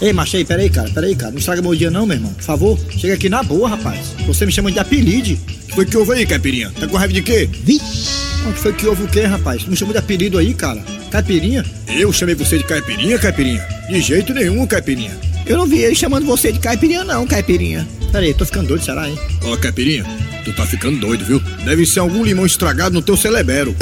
Ei, 0.01 0.12
macho, 0.12 0.37
aí, 0.37 0.45
peraí, 0.45 0.71
cara, 0.71 0.88
peraí, 0.90 1.16
cara. 1.16 1.33
Não 1.33 1.40
estraga 1.40 1.61
meu 1.61 1.75
dia 1.75 1.90
não, 1.90 2.07
meu 2.07 2.16
irmão. 2.16 2.33
Por 2.35 2.45
favor, 2.45 2.79
chega 2.97 3.14
aqui 3.14 3.29
na 3.29 3.43
boa, 3.43 3.69
rapaz. 3.69 4.14
Você 4.29 4.47
me 4.47 4.53
chama 4.53 4.71
de 4.71 4.79
apelido. 4.79 5.37
que 5.66 5.75
foi 5.75 5.85
que 5.85 5.97
houve 5.97 6.12
aí, 6.12 6.25
Caipirinha? 6.25 6.71
Tá 6.79 6.87
com 6.87 6.97
raiva 6.97 7.12
de 7.12 7.21
quê? 7.21 7.51
Vixe! 7.64 8.30
O 8.48 8.53
que 8.53 8.59
foi 8.59 8.72
que 8.72 8.87
houve 8.87 9.05
o 9.05 9.09
quê, 9.09 9.22
rapaz? 9.22 9.64
Me 9.64 9.76
chamou 9.76 9.92
de 9.92 9.98
apelido 9.98 10.38
aí, 10.38 10.55
cara? 10.55 10.83
Caipirinha? 11.11 11.64
Eu 11.88 12.12
chamei 12.12 12.35
você 12.35 12.59
de 12.59 12.64
Caipirinha, 12.64 13.18
Caipirinha? 13.18 13.66
De 13.88 14.00
jeito 14.00 14.33
nenhum, 14.33 14.66
Caipirinha. 14.66 15.18
Eu 15.46 15.59
não 15.59 15.66
vi 15.66 15.81
ele 15.81 15.94
chamando 15.94 16.26
você 16.26 16.53
de 16.53 16.59
Caipirinha 16.59 17.05
não, 17.05 17.26
Caipirinha. 17.26 17.87
Peraí, 18.12 18.33
tô 18.35 18.44
ficando 18.44 18.68
doido, 18.68 18.85
será, 18.85 19.09
hein? 19.09 19.18
Ó, 19.44 19.57
Caipirinha, 19.57 20.05
tu 20.44 20.53
tá 20.53 20.64
ficando 20.66 20.98
doido, 20.98 21.24
viu? 21.24 21.40
Deve 21.64 21.85
ser 21.87 22.00
algum 22.00 22.24
limão 22.24 22.46
estragado 22.46 22.94
no 22.94 23.03
teu 23.03 23.16
celebero. 23.16 23.74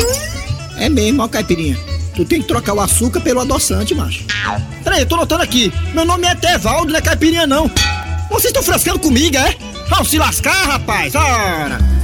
É 0.77 0.89
mesmo, 0.89 1.23
ó, 1.23 1.29
Caipirinha. 1.29 1.79
Tu 2.15 2.25
tem 2.25 2.43
que 2.43 2.49
trocar 2.49 2.75
o 2.75 2.81
açúcar 2.81 3.21
pelo 3.21 3.41
adoçante, 3.41 3.95
macho. 3.95 4.25
Peraí, 4.83 5.01
eu 5.01 5.07
tô 5.07 5.17
notando 5.17 5.43
aqui. 5.43 5.73
Meu 5.95 6.05
nome 6.05 6.27
é 6.27 6.35
Tevaldo, 6.35 6.93
não 6.93 6.99
é 6.99 7.03
Caipirinha, 7.03 7.47
não. 7.47 7.71
Vocês 8.29 8.47
estão 8.47 8.63
frescando 8.63 8.99
comigo, 8.99 9.37
é? 9.37 9.57
Vão 9.89 10.05
se 10.05 10.19
lascar, 10.19 10.67
rapaz! 10.67 11.15
Ora! 11.15 11.98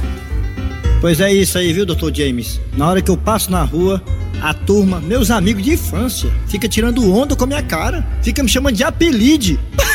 Pois 1.01 1.19
é 1.19 1.31
isso 1.31 1.57
aí, 1.57 1.71
viu, 1.71 1.85
doutor 1.85 2.13
James? 2.13 2.59
Na 2.75 2.87
hora 2.87 3.01
que 3.01 3.11
eu 3.11 3.17
passo 3.17 3.51
na 3.51 3.63
rua, 3.63 4.01
a 4.41 4.53
turma, 4.53 4.99
meus 4.99 5.29
amigos 5.29 5.63
de 5.63 5.73
infância, 5.73 6.31
fica 6.47 6.67
tirando 6.67 7.13
onda 7.13 7.35
com 7.35 7.43
a 7.43 7.47
minha 7.47 7.61
cara. 7.63 8.05
Fica 8.21 8.41
me 8.41 8.49
chamando 8.49 8.75
de 8.75 8.83
apelide. 8.83 9.59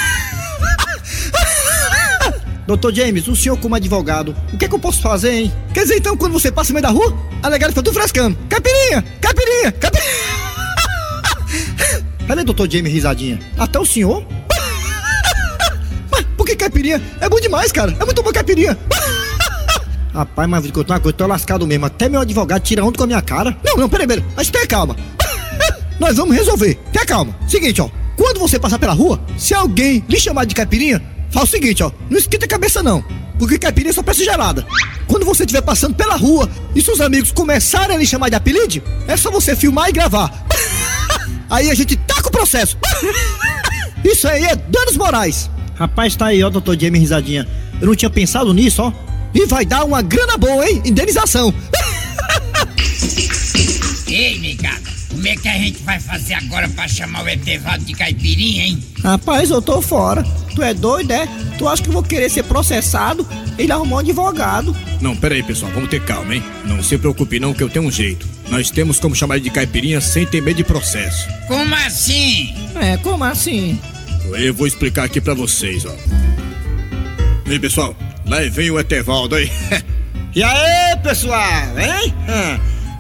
Doutor 2.67 2.95
James, 2.95 3.27
o 3.27 3.35
senhor 3.35 3.57
como 3.57 3.75
advogado, 3.75 4.37
o 4.53 4.57
que 4.57 4.65
é 4.65 4.69
que 4.69 4.75
eu 4.75 4.79
posso 4.79 5.01
fazer, 5.01 5.33
hein? 5.33 5.53
Quer 5.75 5.83
dizer, 5.83 5.97
então, 5.97 6.17
quando 6.17 6.33
você 6.33 6.53
passa 6.53 6.73
no 6.73 6.75
meio 6.75 6.83
da 6.85 6.91
rua, 6.91 7.19
alegado 7.43 7.73
que 7.73 7.79
eu 7.81 7.83
tô 7.83 7.93
frescando. 7.93 8.39
Capirinha! 8.49 9.03
Capirinha! 9.21 9.73
Capirinha! 9.73 10.11
Cadê 12.29 12.45
doutor 12.45 12.71
James 12.71 12.93
risadinha? 12.93 13.41
Até 13.59 13.81
o 13.81 13.85
senhor? 13.85 14.25
Mas 16.13 16.25
por 16.37 16.47
que 16.47 16.55
caipirinha? 16.55 17.03
É 17.21 17.29
bom 17.29 17.41
demais, 17.41 17.73
cara. 17.73 17.97
É 17.99 18.05
muito 18.05 18.23
bom 18.23 18.33
caipirinha. 18.33 18.79
Rapaz, 20.12 20.49
mas 20.49 20.64
te 20.64 20.73
contar 20.73 20.94
uma 20.94 21.01
coisa, 21.01 21.16
tô 21.16 21.27
lascado 21.27 21.66
mesmo. 21.66 21.87
Até 21.87 22.09
meu 22.09 22.20
advogado 22.20 22.62
tira 22.62 22.85
onda 22.85 22.99
com 22.99 23.05
a 23.05 23.07
minha 23.07 23.23
cara. 23.23 23.57
Não, 23.64 23.77
não, 23.77 23.88
peraí, 23.88 24.07
peraí. 24.07 24.25
Mas 24.37 24.51
tenha 24.51 24.66
calma. 24.66 24.96
Nós 26.01 26.16
vamos 26.16 26.35
resolver. 26.35 26.75
Tenha 26.92 27.07
calma. 27.07 27.37
Seguinte, 27.46 27.81
ó. 27.81 27.88
Quando 28.16 28.38
você 28.38 28.59
passar 28.59 28.79
pela 28.79 28.92
rua, 28.92 29.20
se 29.38 29.55
alguém 29.55 30.05
lhe 30.09 30.18
chamar 30.18 30.44
de 30.44 30.55
caipirinha, 30.55 31.03
fala 31.31 31.44
o 31.44 31.49
seguinte, 31.49 31.83
ó. 31.83 31.90
Não 32.09 32.18
esquenta 32.18 32.44
a 32.44 32.49
cabeça, 32.49 32.83
não. 32.83 33.05
Porque 33.38 33.59
caipirinha 33.59 33.92
só 33.92 34.03
peça 34.03 34.25
gelada. 34.25 34.66
Quando 35.07 35.25
você 35.25 35.44
estiver 35.44 35.62
passando 35.62 35.94
pela 35.94 36.16
rua 36.16 36.51
e 36.75 36.83
seus 36.83 37.01
amigos 37.01 37.33
começarem 37.33 37.96
a 37.96 37.99
lhe 37.99 38.07
chamar 38.07 38.29
de 38.29 38.37
apelido, 38.37 38.83
é 39.07 39.16
só 39.16 39.31
você 39.31 39.57
filmar 39.57 39.88
e 39.88 39.92
gravar. 39.92 40.31
Aí 41.49 41.70
a 41.70 41.75
gente 41.75 41.96
taca 41.96 42.29
o 42.29 42.31
processo. 42.31 42.77
Isso 44.05 44.27
aí 44.27 44.44
é 44.44 44.57
danos 44.57 44.96
morais. 44.96 45.51
Rapaz, 45.75 46.16
tá 46.16 46.27
aí, 46.27 46.42
ó, 46.42 46.49
doutor 46.49 46.79
Jamie 46.79 47.01
risadinha. 47.01 47.46
Eu 47.81 47.87
não 47.87 47.94
tinha 47.94 48.09
pensado 48.09 48.53
nisso, 48.55 48.83
ó. 48.83 48.92
E 49.35 49.47
vai 49.47 49.64
dar 49.64 49.85
uma 49.85 50.03
grana 50.03 50.37
boa, 50.37 50.69
hein? 50.69 50.83
Indenização. 50.85 51.55
Ei, 54.09 54.38
negada, 54.40 54.90
como 55.09 55.27
é 55.27 55.37
que 55.37 55.49
a 55.49 55.53
gente 55.53 55.83
vai 55.85 56.01
fazer 56.01 56.35
agora 56.35 56.69
pra 56.69 56.88
chamar 56.88 57.23
o 57.23 57.29
Etevaldo 57.29 57.85
de 57.85 57.95
caipirinha, 57.95 58.64
hein? 58.64 58.85
Rapaz, 59.05 59.51
eu 59.51 59.62
tô 59.62 59.81
fora. 59.81 60.25
Tu 60.55 60.62
é 60.62 60.75
doido, 60.75 61.12
é? 61.12 61.29
Tu 61.57 61.69
acha 61.69 61.81
que 61.83 61.88
eu 61.88 61.93
vou 61.93 62.03
querer 62.03 62.29
ser 62.29 62.43
processado? 62.43 63.27
Ele 63.57 63.71
arrumou 63.71 63.99
um 63.99 64.01
advogado. 64.01 64.77
Não, 65.01 65.14
peraí, 65.14 65.43
pessoal, 65.43 65.71
vamos 65.73 65.90
ter 65.90 66.05
calma, 66.05 66.35
hein? 66.35 66.43
Não 66.64 66.83
se 66.83 66.99
preocupe 66.99 67.38
não 67.38 67.55
que 67.55 67.62
eu 67.62 67.69
tenho 67.69 67.87
um 67.87 67.90
jeito. 67.90 68.27
Nós 68.49 68.71
temos 68.71 68.99
como 68.99 69.14
chamar 69.14 69.37
ele 69.37 69.45
de 69.45 69.51
caipirinha 69.51 70.01
sem 70.01 70.27
ter 70.27 70.43
medo 70.43 70.57
de 70.57 70.64
processo. 70.64 71.29
Como 71.47 71.73
assim? 71.77 72.53
É, 72.81 72.97
como 72.97 73.23
assim? 73.23 73.79
Eu 74.25 74.53
vou 74.53 74.66
explicar 74.66 75.05
aqui 75.05 75.21
pra 75.21 75.35
vocês, 75.35 75.85
ó. 75.85 75.95
Ei, 77.47 77.59
pessoal, 77.59 77.97
lá 78.31 78.38
vem 78.49 78.71
o 78.71 78.79
Etevaldo 78.79 79.35
aí. 79.35 79.51
E 80.33 80.45
aí, 80.45 80.97
pessoal, 81.03 81.77
hein? 81.77 82.14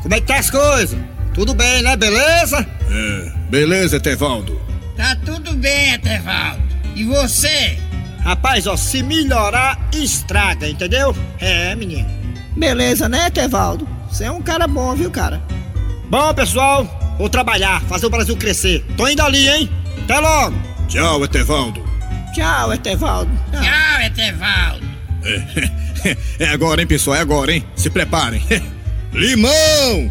Como 0.02 0.12
é 0.12 0.20
que 0.20 0.26
tá 0.26 0.38
as 0.38 0.50
coisas? 0.50 0.98
Tudo 1.32 1.54
bem, 1.54 1.80
né? 1.80 1.96
Beleza? 1.96 2.66
É, 2.90 3.32
beleza, 3.48 3.98
Etevaldo. 3.98 4.60
Tá 4.96 5.16
tudo 5.24 5.52
bem, 5.54 5.92
Etevaldo. 5.92 6.60
E 6.96 7.04
você? 7.04 7.78
Rapaz, 8.24 8.66
ó, 8.66 8.76
se 8.76 9.00
melhorar, 9.04 9.78
estraga, 9.92 10.68
entendeu? 10.68 11.16
É, 11.38 11.72
menino. 11.76 12.10
Beleza, 12.56 13.08
né, 13.08 13.30
Tevaldo? 13.30 13.88
Você 14.10 14.24
é 14.24 14.32
um 14.32 14.42
cara 14.42 14.66
bom, 14.66 14.92
viu, 14.96 15.08
cara? 15.08 15.40
Bom, 16.10 16.34
pessoal, 16.34 17.14
vou 17.16 17.28
trabalhar, 17.28 17.80
fazer 17.82 18.06
o 18.06 18.10
Brasil 18.10 18.36
crescer. 18.36 18.84
Tô 18.96 19.06
indo 19.06 19.22
ali, 19.22 19.48
hein? 19.48 19.70
Até 20.02 20.18
logo. 20.18 20.60
Tchau, 20.88 21.24
Etevaldo. 21.24 21.80
Tchau, 22.34 22.74
Etevaldo. 22.74 23.30
Tchau, 23.52 24.02
Etevaldo. 24.02 24.89
É, 25.24 26.16
é 26.44 26.48
agora, 26.48 26.80
hein, 26.80 26.86
pessoal? 26.86 27.16
É 27.16 27.20
agora, 27.20 27.52
hein? 27.52 27.64
Se 27.76 27.90
preparem. 27.90 28.42
Limão! 29.12 30.10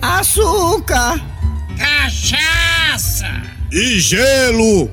Açúcar! 0.00 1.20
Cachaça! 1.78 3.26
E 3.72 3.98
gelo! 3.98 4.90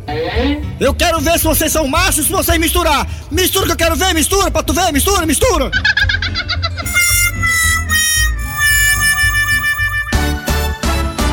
Eu 0.79 0.93
quero 0.93 1.19
ver 1.19 1.37
se 1.37 1.43
vocês 1.43 1.71
são 1.71 1.87
machos 1.87 2.25
se 2.25 2.31
vocês 2.31 2.57
misturar! 2.57 3.07
Mistura 3.29 3.65
que 3.67 3.71
eu 3.73 3.77
quero 3.77 3.95
ver, 3.95 4.13
mistura 4.13 4.49
pra 4.49 4.63
tu 4.63 4.73
ver, 4.73 4.91
mistura, 4.91 5.25
mistura! 5.25 5.69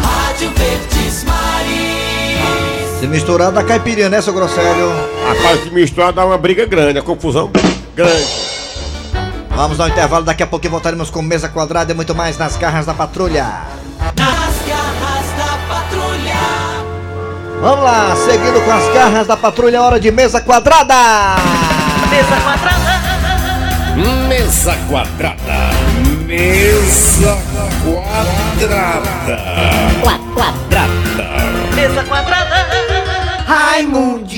Rádio 0.02 0.50
Verdes 0.56 1.24
Maris. 1.24 3.00
Se 3.00 3.06
misturar 3.06 3.52
dá 3.52 3.62
caipirinha, 3.62 4.10
né, 4.10 4.20
seu 4.20 4.34
Grosselho? 4.34 4.90
Rapaz, 5.26 5.62
se 5.62 5.70
misturar 5.70 6.12
dá 6.12 6.26
uma 6.26 6.36
briga 6.36 6.66
grande, 6.66 6.98
a 6.98 7.02
confusão 7.02 7.50
grande. 7.98 8.26
Vamos 9.50 9.80
ao 9.80 9.88
intervalo, 9.88 10.24
daqui 10.24 10.44
a 10.44 10.46
pouco 10.46 10.68
voltaremos 10.68 11.10
com 11.10 11.20
mesa 11.20 11.48
quadrada 11.48 11.90
e 11.90 11.94
muito 11.94 12.14
mais 12.14 12.38
nas 12.38 12.56
garras 12.56 12.86
da 12.86 12.94
patrulha. 12.94 13.44
Nas 14.16 14.54
garras 14.68 15.26
da 15.36 15.58
patrulha. 15.68 16.38
Vamos 17.60 17.84
lá, 17.84 18.14
seguindo 18.24 18.64
com 18.64 18.70
as 18.70 18.94
garras 18.94 19.26
da 19.26 19.36
patrulha, 19.36 19.82
hora 19.82 19.98
de 19.98 20.12
mesa 20.12 20.40
quadrada! 20.40 20.94
Mesa 22.08 22.36
quadrada. 22.44 22.78
Mesa 24.28 24.76
quadrada. 24.88 25.70
Mesa 26.24 27.36
quadrada. 27.82 29.10
quadrada. 30.04 30.86
Mesa 31.74 32.04
quadrada. 32.04 32.58
Raimundico! 33.44 34.28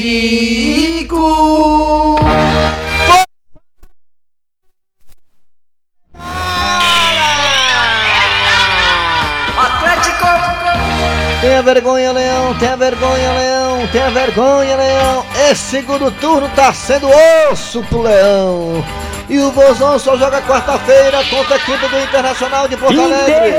Tenha 11.41 11.63
vergonha, 11.63 12.13
Leão, 12.13 12.55
tenha 12.59 12.77
vergonha, 12.77 13.33
Leão, 13.33 13.89
tenha 13.91 14.11
vergonha, 14.11 14.77
Leão. 14.77 15.25
Esse 15.51 15.71
segundo 15.71 16.11
turno 16.11 16.51
tá 16.51 16.71
sendo 16.71 17.09
osso 17.51 17.83
pro 17.85 18.03
Leão. 18.03 18.85
E 19.27 19.39
o 19.39 19.51
Vozão 19.51 19.99
só 19.99 20.19
joga 20.19 20.43
quarta-feira 20.43 21.25
contra 21.31 21.55
a 21.55 21.57
equipe 21.57 21.89
do 21.89 21.99
Internacional 21.99 22.69
de 22.69 22.77
Porto 22.77 23.01
Alegre. 23.01 23.55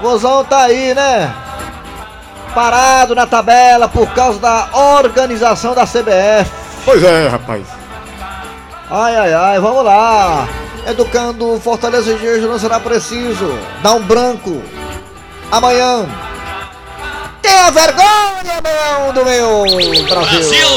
Vozão 0.00 0.42
tá 0.44 0.62
aí, 0.62 0.94
né? 0.94 1.34
Parado 2.54 3.14
na 3.14 3.26
tabela 3.26 3.86
por 3.86 4.08
causa 4.14 4.38
da 4.38 4.68
organização 4.72 5.74
da 5.74 5.84
CBF. 5.84 6.50
Pois 6.86 7.04
é, 7.04 7.28
rapaz. 7.28 7.66
Ai, 8.90 9.16
ai, 9.16 9.34
ai, 9.34 9.60
vamos 9.60 9.84
lá. 9.84 10.48
Educando 10.86 11.60
Fortaleza 11.60 12.14
de 12.14 12.26
hoje 12.26 12.46
não 12.46 12.58
será 12.58 12.80
preciso. 12.80 13.58
Dá 13.82 13.92
um 13.92 14.02
branco. 14.02 14.62
Amanhã. 15.50 16.08
Tenha 17.52 17.70
vergonha, 17.70 18.62
meu 18.64 19.12
do 19.12 19.24
meu 19.26 20.04
Brasil. 20.08 20.68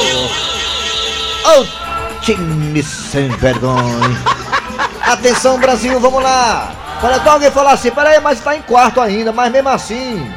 Oh, 1.45 2.19
time 2.19 2.83
sem 2.83 3.29
vergonha. 3.29 3.97
Atenção, 5.01 5.57
Brasil, 5.57 5.97
vamos 6.01 6.21
lá. 6.21 6.73
Para 6.99 7.15
então 7.15 7.31
alguém 7.31 7.49
falar 7.49 7.71
assim, 7.71 7.91
peraí, 7.91 8.19
mas 8.19 8.41
tá 8.41 8.57
em 8.57 8.61
quarto 8.61 8.99
ainda, 8.99 9.31
mas 9.31 9.49
mesmo 9.53 9.69
assim. 9.69 10.29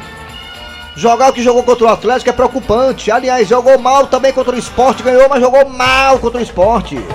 Jogar 0.95 1.29
o 1.29 1.33
que 1.33 1.43
jogou 1.43 1.61
contra 1.61 1.87
o 1.87 1.89
Atlético 1.89 2.29
é 2.29 2.33
preocupante. 2.33 3.11
Aliás, 3.11 3.45
jogou 3.45 3.77
mal 3.77 4.07
também 4.07 4.31
contra 4.31 4.55
o 4.55 4.59
esporte, 4.59 5.03
ganhou, 5.03 5.27
mas 5.27 5.41
jogou 5.41 5.67
mal 5.67 6.19
contra 6.19 6.39
o 6.39 6.43
esporte. 6.43 7.05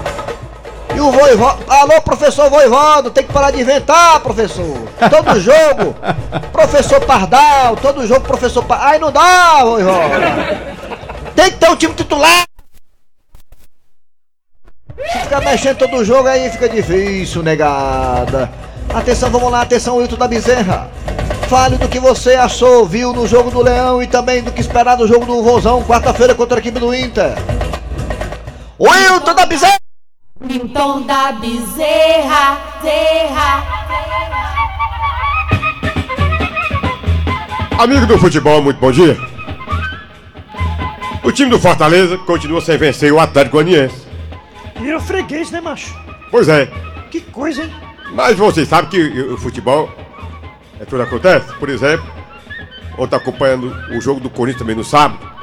E 0.95 1.01
o 1.01 1.11
Voivodo. 1.11 1.65
Alô, 1.69 2.01
professor 2.03 2.49
Voivodo, 2.49 3.11
tem 3.11 3.25
que 3.25 3.33
parar 3.33 3.51
de 3.51 3.61
inventar, 3.61 4.21
professor. 4.21 4.89
Todo 5.11 5.39
jogo, 5.41 5.97
professor 6.53 7.01
Pardal, 7.01 7.77
todo 7.77 8.07
jogo, 8.07 8.21
professor 8.21 8.65
Pardal. 8.65 8.89
Ai, 8.89 8.99
não 8.99 9.11
dá, 9.11 9.65
Voivodo. 9.65 9.99
Tem 11.35 11.51
que 11.51 11.57
ter 11.57 11.69
um 11.69 11.77
time 11.77 11.95
titular. 11.95 12.45
Se 15.13 15.19
ficar 15.19 15.41
mexendo 15.41 15.79
todo 15.79 16.05
jogo 16.05 16.29
aí 16.29 16.49
fica 16.51 16.69
difícil, 16.69 17.43
negada. 17.43 18.51
Atenção, 18.95 19.31
vamos 19.31 19.51
lá, 19.51 19.63
atenção, 19.63 19.97
Wilton 19.97 20.17
da 20.17 20.29
Bezerra. 20.29 20.89
Fale 21.49 21.77
do 21.77 21.89
que 21.89 21.99
você 21.99 22.35
achou, 22.37 22.87
viu 22.87 23.13
no 23.13 23.27
jogo 23.27 23.51
do 23.51 23.61
Leão 23.61 24.03
e 24.03 24.07
também 24.07 24.43
do 24.43 24.53
que 24.53 24.61
esperar 24.61 24.97
no 24.97 25.07
jogo 25.07 25.27
do 25.27 25.41
Rosão, 25.43 25.83
quarta-feira 25.83 26.35
contra 26.35 26.59
a 26.59 26.61
equipe 26.61 26.79
do 26.79 26.95
Inter. 26.95 27.35
Wilton 28.79 29.35
da 29.35 29.45
Bezerra! 29.45 29.84
Wilton 30.49 31.03
da 31.03 31.33
Bezerra, 31.33 32.59
Zerra. 32.83 33.65
Amigo 37.79 38.07
do 38.07 38.19
futebol, 38.19 38.63
muito 38.63 38.79
bom 38.79 38.93
dia. 38.93 39.17
O 41.23 41.33
time 41.33 41.51
do 41.51 41.59
Fortaleza 41.59 42.19
continua 42.19 42.61
sem 42.61 42.77
vencer 42.77 43.13
o 43.13 43.19
Atlético 43.19 43.57
Goianiense. 43.57 44.07
Virou 44.81 45.01
freguês, 45.01 45.51
né, 45.51 45.61
macho? 45.61 45.97
Pois 46.31 46.49
é, 46.49 46.69
Que 47.11 47.21
coisa, 47.21 47.63
hein? 47.63 47.73
mas 48.13 48.37
vocês 48.37 48.69
sabem 48.69 48.91
que 48.91 49.21
o 49.23 49.37
futebol 49.39 49.91
é 50.79 50.85
tudo 50.85 51.03
acontece. 51.03 51.53
Por 51.55 51.69
exemplo, 51.69 52.07
ontem 52.99 53.17
acompanhando 53.17 53.75
o 53.97 54.01
jogo 54.01 54.21
do 54.21 54.29
Corinthians 54.31 54.61
também 54.61 54.77
no 54.77 54.85
sábado. 54.85 55.34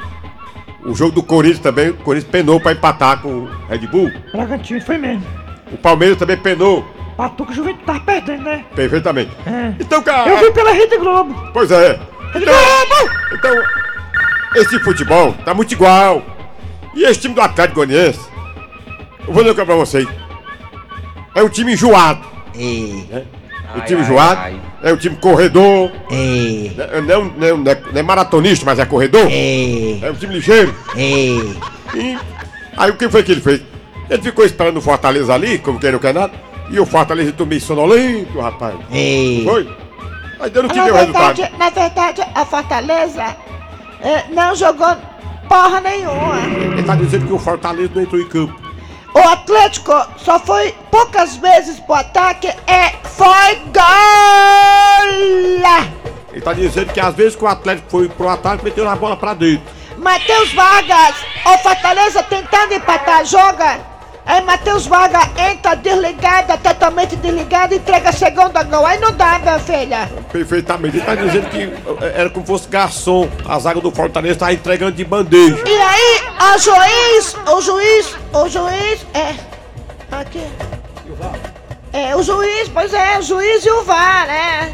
O 0.84 0.94
jogo 0.94 1.12
do 1.12 1.22
Corinthians 1.22 1.60
também, 1.60 1.90
o 1.90 1.94
Corinthians 1.98 2.30
penou 2.30 2.60
para 2.60 2.72
empatar 2.72 3.20
com 3.20 3.28
o 3.28 3.50
Red 3.68 3.86
Bull. 3.86 4.10
Bragantino 4.32 4.80
foi 4.80 4.98
mesmo. 4.98 5.24
O 5.72 5.76
Palmeiras 5.76 6.18
também 6.18 6.36
penou 6.36 6.84
Patuca 7.16 7.52
Juventude 7.52 7.84
tava 7.84 8.00
perdendo, 8.00 8.42
né? 8.42 8.64
perfeitamente. 8.74 9.30
É. 9.46 9.74
Então, 9.78 10.02
cara. 10.02 10.28
Eu 10.30 10.38
vi 10.38 10.52
pela 10.52 10.72
Rede 10.72 10.96
Globo. 10.98 11.34
Pois 11.52 11.70
é. 11.70 12.00
Rede 12.32 12.44
Então, 12.44 12.54
Globo! 12.54 13.12
então, 13.32 13.62
esse 14.56 14.78
futebol 14.80 15.32
tá 15.44 15.54
muito 15.54 15.72
igual. 15.72 16.22
E 16.94 17.04
esse 17.04 17.20
time 17.20 17.34
do 17.34 17.40
Atlético 17.40 17.76
Goianiense, 17.76 18.20
eu 19.26 19.32
vou 19.32 19.42
dizer 19.42 19.54
pra 19.64 19.74
vocês. 19.74 20.06
É 21.34 21.42
um 21.42 21.48
time 21.48 21.72
enjoado. 21.74 22.26
né? 22.54 23.24
Ai, 23.74 23.80
time 23.86 24.00
ai, 24.00 24.06
enjoado. 24.06 24.40
ai. 24.40 24.60
É 24.82 24.92
um 24.92 24.96
time 24.96 25.16
corredor. 25.16 25.90
Não, 26.10 26.84
é- 26.84 27.00
não, 27.00 27.14
é 27.14 27.18
um- 27.18 27.32
não, 27.36 27.46
é 27.46 27.54
um- 27.54 27.58
não 27.58 27.72
é- 27.72 27.82
não 27.92 28.00
é 28.00 28.02
maratonista, 28.02 28.64
mas 28.66 28.78
é 28.78 28.84
corredor. 28.84 29.26
É 29.30 30.10
um 30.10 30.14
time 30.14 30.34
ligeiro. 30.34 30.74
E 30.96 31.54
aí 32.76 32.90
o 32.90 32.96
que 32.96 33.08
foi 33.08 33.22
que 33.22 33.32
ele 33.32 33.40
fez? 33.40 33.62
Ele 34.10 34.22
ficou 34.22 34.44
esperando 34.44 34.76
o 34.78 34.80
Fortaleza 34.82 35.32
ali, 35.32 35.58
como 35.58 35.78
quem 35.78 35.92
não 35.92 35.98
quer 35.98 36.12
nada. 36.14 36.32
E 36.70 36.78
o 36.80 36.86
Fortaleza 36.86 37.30
entrou 37.30 37.46
meio 37.46 37.60
sonolento, 37.60 38.40
rapaz. 38.40 38.74
Não 39.44 39.52
foi? 39.52 39.76
Aí 40.40 40.50
deu 40.50 40.62
no 40.64 40.68
que 40.68 40.76
na 40.76 40.84
deu 40.84 40.94
o 40.94 40.96
resultado. 40.96 41.36
verdade, 41.36 41.58
na 41.58 41.70
verdade, 41.70 42.22
a 42.34 42.44
Fortaleza 42.44 43.36
eh, 44.02 44.24
não 44.34 44.56
jogou 44.56 44.96
porra 45.48 45.80
nenhuma. 45.80 46.38
Ele 46.72 46.82
tá 46.82 46.94
dizendo 46.96 47.26
que 47.26 47.32
o 47.32 47.38
Fortaleza 47.38 47.90
não 47.94 48.02
entrou 48.02 48.20
em 48.20 48.28
campo. 48.28 48.61
O 49.14 49.18
Atlético 49.18 49.92
só 50.16 50.38
foi 50.38 50.74
poucas 50.90 51.36
vezes 51.36 51.78
pro 51.80 51.94
ataque 51.94 52.48
e 52.48 53.08
foi 53.08 53.56
gol! 53.72 53.82
Ele 56.32 56.40
tá 56.40 56.52
dizendo 56.54 56.92
que 56.92 57.00
às 57.00 57.14
vezes 57.14 57.36
que 57.36 57.44
o 57.44 57.48
Atlético 57.48 57.90
foi 57.90 58.08
pro 58.08 58.28
ataque, 58.28 58.64
meteu 58.64 58.88
a 58.88 58.96
bola 58.96 59.16
pra 59.16 59.34
dentro. 59.34 59.70
Matheus 59.98 60.52
Vargas, 60.54 61.16
o 61.44 61.58
Fortaleza 61.58 62.22
tentando 62.22 62.72
empatar, 62.72 63.24
joga. 63.26 63.91
Aí 64.24 64.40
Matheus 64.42 64.86
Vargas 64.86 65.28
entra 65.36 65.74
desligada, 65.74 66.56
totalmente 66.56 67.16
desligada, 67.16 67.74
entrega 67.74 68.12
segundo 68.12 68.64
gol. 68.64 68.86
Aí 68.86 68.98
não 68.98 69.12
dá, 69.12 69.38
minha 69.40 69.58
filha. 69.58 70.08
Perfeitamente. 70.30 70.96
Ele 70.96 71.06
tá 71.06 71.14
dizendo 71.14 71.50
que 71.50 71.62
eh, 71.62 72.12
era 72.14 72.30
como 72.30 72.46
fosse 72.46 72.68
garçom. 72.68 73.28
A 73.44 73.58
zaga 73.58 73.80
do 73.80 73.90
Fortaleza 73.90 74.38
tá 74.38 74.52
entregando 74.52 74.92
de 74.92 75.04
bandeja. 75.04 75.62
E 75.66 75.76
aí, 75.76 76.20
o 76.54 76.58
juiz, 76.58 77.36
o 77.48 77.60
juiz, 77.60 78.16
o 78.32 78.48
juiz, 78.48 79.06
é. 79.12 79.34
Aqui. 80.12 80.46
É, 81.92 82.16
o 82.16 82.22
juiz, 82.22 82.68
pois 82.68 82.94
é, 82.94 83.18
o 83.18 83.22
juiz 83.22 83.64
e 83.66 83.70
o 83.70 83.82
VAR, 83.84 84.26
né? 84.26 84.72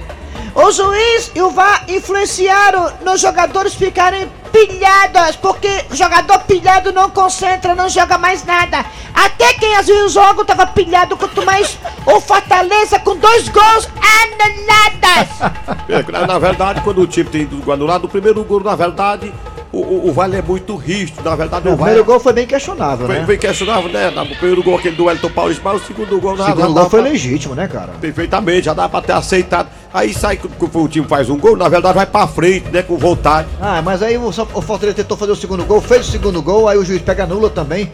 O 0.55 0.71
juiz 0.71 1.31
e 1.35 1.41
o 1.41 1.51
VAR 1.51 1.85
influenciaram 1.89 2.93
nos 3.03 3.21
jogadores 3.21 3.75
ficarem 3.75 4.31
pilhados, 4.53 5.37
porque 5.37 5.85
jogador 5.93 6.39
pilhado 6.41 6.93
não 6.93 7.11
concentra, 7.11 7.75
não 7.75 7.89
joga 7.89 8.19
mais 8.19 8.45
nada. 8.45 8.85
Até 9.15 9.55
quem 9.55 9.77
às 9.77 9.87
vezes 9.87 10.05
o 10.05 10.09
jogo 10.09 10.45
tava 10.45 10.67
pilhado, 10.67 11.17
quanto 11.17 11.45
mais 11.45 11.79
o 12.07 12.21
Fortaleza 12.21 12.99
com 12.99 13.17
dois 13.17 13.49
gols 13.49 13.89
anulados. 14.23 15.79
É, 15.89 16.27
na 16.27 16.39
verdade, 16.39 16.83
quando 16.83 17.01
o 17.01 17.07
time 17.07 17.31
tem 17.31 17.47
do 17.47 17.73
anulado, 17.73 18.05
o 18.05 18.09
primeiro 18.09 18.45
gol, 18.45 18.63
na 18.63 18.77
verdade, 18.77 19.33
o, 19.73 19.79
o, 19.79 20.09
o 20.09 20.13
Vale 20.13 20.37
é 20.37 20.43
muito 20.43 20.75
rígido. 20.77 21.23
Na 21.23 21.35
verdade, 21.37 21.69
O 21.69 21.73
o 21.73 21.77
Vale. 21.77 21.83
primeiro 21.93 22.05
gol 22.05 22.21
foi 22.21 22.33
bem 22.33 22.47
questionável, 22.47 23.07
Foi, 23.07 23.19
né? 23.19 23.27
foi 23.27 23.37
questionável, 23.39 23.91
né? 23.91 24.09
O 24.09 24.37
primeiro 24.37 24.63
gol, 24.63 24.77
aquele 24.79 24.97
do 24.97 25.11
Elton 25.11 25.31
Paulista, 25.31 25.63
mas 25.65 25.83
o 25.83 25.85
segundo 25.87 26.21
gol, 26.21 26.35
O 26.35 26.37
segundo 26.37 26.57
gol 26.67 26.75
dava 26.75 26.91
foi 26.91 27.01
pra- 27.03 27.11
legítimo, 27.11 27.55
né, 27.55 27.69
cara? 27.69 27.93
Perfeitamente, 28.01 28.67
já 28.67 28.75
dá 28.75 28.89
pra 28.89 29.03
ter 29.03 29.13
aceitado. 29.13 29.69
Aí 29.93 30.13
sai, 30.15 30.37
quando 30.37 30.83
o 30.83 30.89
time 30.89 31.07
faz 31.07 31.29
um 31.31 31.39
gol, 31.39 31.57
na 31.57 31.69
verdade 31.69 31.95
vai 31.95 32.07
pra 32.07 32.27
frente, 32.27 32.69
né? 32.71 32.83
Com 32.83 32.97
vontade. 32.99 33.49
Ah, 33.61 33.81
mas 33.83 34.03
aí 34.03 34.17
o, 34.19 34.29
o 34.29 34.63
Fortaleza 34.63 34.97
tentou 34.97 35.17
fazer 35.17 35.33
o 35.33 35.37
segundo 35.37 35.65
gol, 35.65 35.81
fez 35.81 36.09
o 36.09 36.11
segundo 36.11 36.43
gol, 36.43 36.69
aí 36.69 36.77
o 36.79 36.85
juiz 36.85 37.01
pega 37.03 37.27
nula 37.27 37.49
também. 37.51 37.91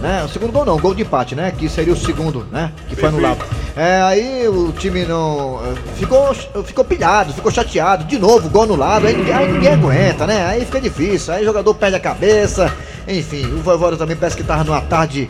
Né? 0.00 0.22
O 0.24 0.28
segundo 0.28 0.52
gol 0.52 0.64
não, 0.64 0.78
gol 0.78 0.94
de 0.94 1.02
empate, 1.02 1.34
né? 1.34 1.50
Que 1.56 1.68
seria 1.68 1.92
o 1.92 1.96
segundo, 1.96 2.46
né? 2.52 2.70
Que 2.88 2.94
foi 2.94 3.08
anulado. 3.08 3.38
É, 3.76 4.00
aí 4.02 4.46
o 4.46 4.70
time 4.72 5.04
não. 5.04 5.60
eh, 5.64 5.74
Ficou, 5.96 6.32
ficou 6.64 6.84
pilhado, 6.84 7.32
ficou 7.32 7.50
chateado. 7.50 8.04
De 8.04 8.16
novo, 8.18 8.48
gol 8.48 8.62
anulado. 8.62 9.06
Aí, 9.08 9.16
ninguém- 9.16 9.34
aí 9.34 9.52
ninguém 9.52 9.72
aguenta, 9.72 10.24
né? 10.26 10.46
Aí 10.46 10.64
fica 10.64 10.80
difícil. 10.80 11.34
Aí 11.34 11.42
o 11.42 11.46
jogador 11.46 11.74
perde 11.74 11.96
a 11.96 12.00
cabeça. 12.00 12.72
Enfim, 13.08 13.44
o 13.46 13.58
Voivoda 13.60 13.96
também 13.96 14.16
parece 14.16 14.36
que 14.36 14.44
tava 14.44 14.62
numa 14.62 14.80
tarde. 14.80 15.28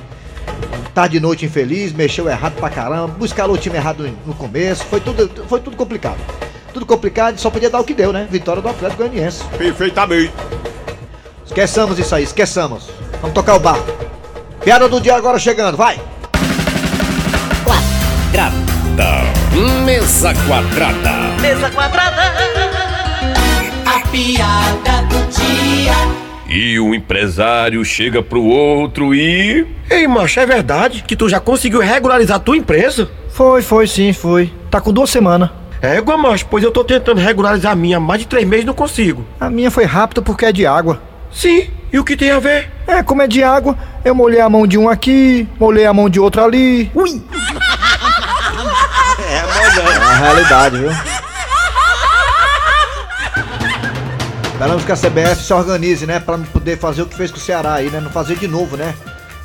Tarde 0.94 1.16
e 1.16 1.20
noite 1.20 1.46
infeliz, 1.46 1.92
mexeu 1.92 2.28
errado 2.28 2.54
pra 2.54 2.68
caramba, 2.68 3.14
escalou 3.24 3.54
o 3.56 3.58
time 3.58 3.76
errado 3.76 4.02
no- 4.02 4.18
no 4.26 4.34
começo, 4.34 4.84
foi 4.86 5.00
tudo, 5.00 5.30
foi 5.48 5.60
tudo 5.60 5.76
complicado. 5.76 6.18
Tudo 6.74 6.84
complicado, 6.84 7.38
só 7.38 7.48
podia 7.50 7.70
dar 7.70 7.80
o 7.80 7.84
que 7.84 7.94
deu, 7.94 8.12
né? 8.12 8.26
Vitória 8.30 8.60
do 8.60 8.68
Atlético 8.68 9.02
Goianiense. 9.04 9.44
Perfeitamente. 9.56 10.32
Esqueçamos 11.46 11.98
isso 11.98 12.14
aí, 12.14 12.24
esqueçamos. 12.24 12.88
Vamos 13.20 13.34
tocar 13.34 13.54
o 13.54 13.60
barco. 13.60 13.86
Piada 14.62 14.88
do 14.88 15.00
dia 15.00 15.14
agora 15.14 15.38
chegando, 15.38 15.76
vai! 15.76 16.00
Quadrada. 17.64 19.22
Mesa 19.84 20.34
quadrada. 20.46 21.40
Mesa 21.40 21.70
quadrada. 21.70 22.22
A 23.86 24.06
piada 24.08 25.02
do 25.08 25.18
dia. 25.30 25.94
E 26.48 26.78
o 26.80 26.94
empresário 26.94 27.84
chega 27.84 28.22
pro 28.22 28.42
outro 28.42 29.14
e. 29.14 29.66
Ei, 29.88 30.06
macho, 30.08 30.40
é 30.40 30.46
verdade 30.46 31.04
que 31.06 31.16
tu 31.16 31.28
já 31.28 31.38
conseguiu 31.40 31.80
regularizar 31.80 32.40
tua 32.40 32.56
empresa? 32.56 33.08
Foi, 33.30 33.62
foi 33.62 33.86
sim, 33.86 34.12
foi. 34.12 34.52
Tá 34.70 34.80
com 34.80 34.92
duas 34.92 35.10
semanas. 35.10 35.50
Égua, 35.80 36.16
macho, 36.16 36.46
pois 36.46 36.64
eu 36.64 36.72
tô 36.72 36.82
tentando 36.82 37.20
regularizar 37.20 37.72
a 37.72 37.76
minha 37.76 37.98
há 37.98 38.00
mais 38.00 38.20
de 38.20 38.26
três 38.26 38.46
meses 38.46 38.64
e 38.64 38.66
não 38.66 38.74
consigo. 38.74 39.24
A 39.38 39.48
minha 39.48 39.70
foi 39.70 39.84
rápida 39.84 40.20
porque 40.20 40.46
é 40.46 40.52
de 40.52 40.66
água. 40.66 41.00
Sim, 41.30 41.68
e 41.92 41.98
o 41.98 42.04
que 42.04 42.16
tem 42.16 42.30
a 42.30 42.38
ver? 42.38 42.70
É, 42.86 43.02
como 43.02 43.22
é 43.22 43.26
de 43.26 43.42
água, 43.42 43.76
eu 44.04 44.14
molhei 44.14 44.40
a 44.40 44.48
mão 44.48 44.66
de 44.66 44.76
um 44.76 44.88
aqui, 44.88 45.48
molhei 45.58 45.86
a 45.86 45.92
mão 45.92 46.08
de 46.08 46.20
outro 46.20 46.42
ali. 46.42 46.90
Ui! 46.94 47.22
É 49.30 49.40
a 49.40 50.16
realidade, 50.16 50.78
viu? 50.78 50.90
Esperamos 54.58 54.84
que 54.84 54.92
a 54.92 54.96
CBF 54.96 55.42
se 55.44 55.52
organize, 55.52 56.06
né? 56.06 56.18
Pra 56.18 56.38
poder 56.38 56.78
fazer 56.78 57.02
o 57.02 57.06
que 57.06 57.16
fez 57.16 57.30
com 57.30 57.36
o 57.36 57.40
Ceará 57.40 57.74
aí, 57.74 57.90
né? 57.90 58.00
Não 58.00 58.10
fazer 58.10 58.36
de 58.36 58.48
novo, 58.48 58.76
né? 58.76 58.94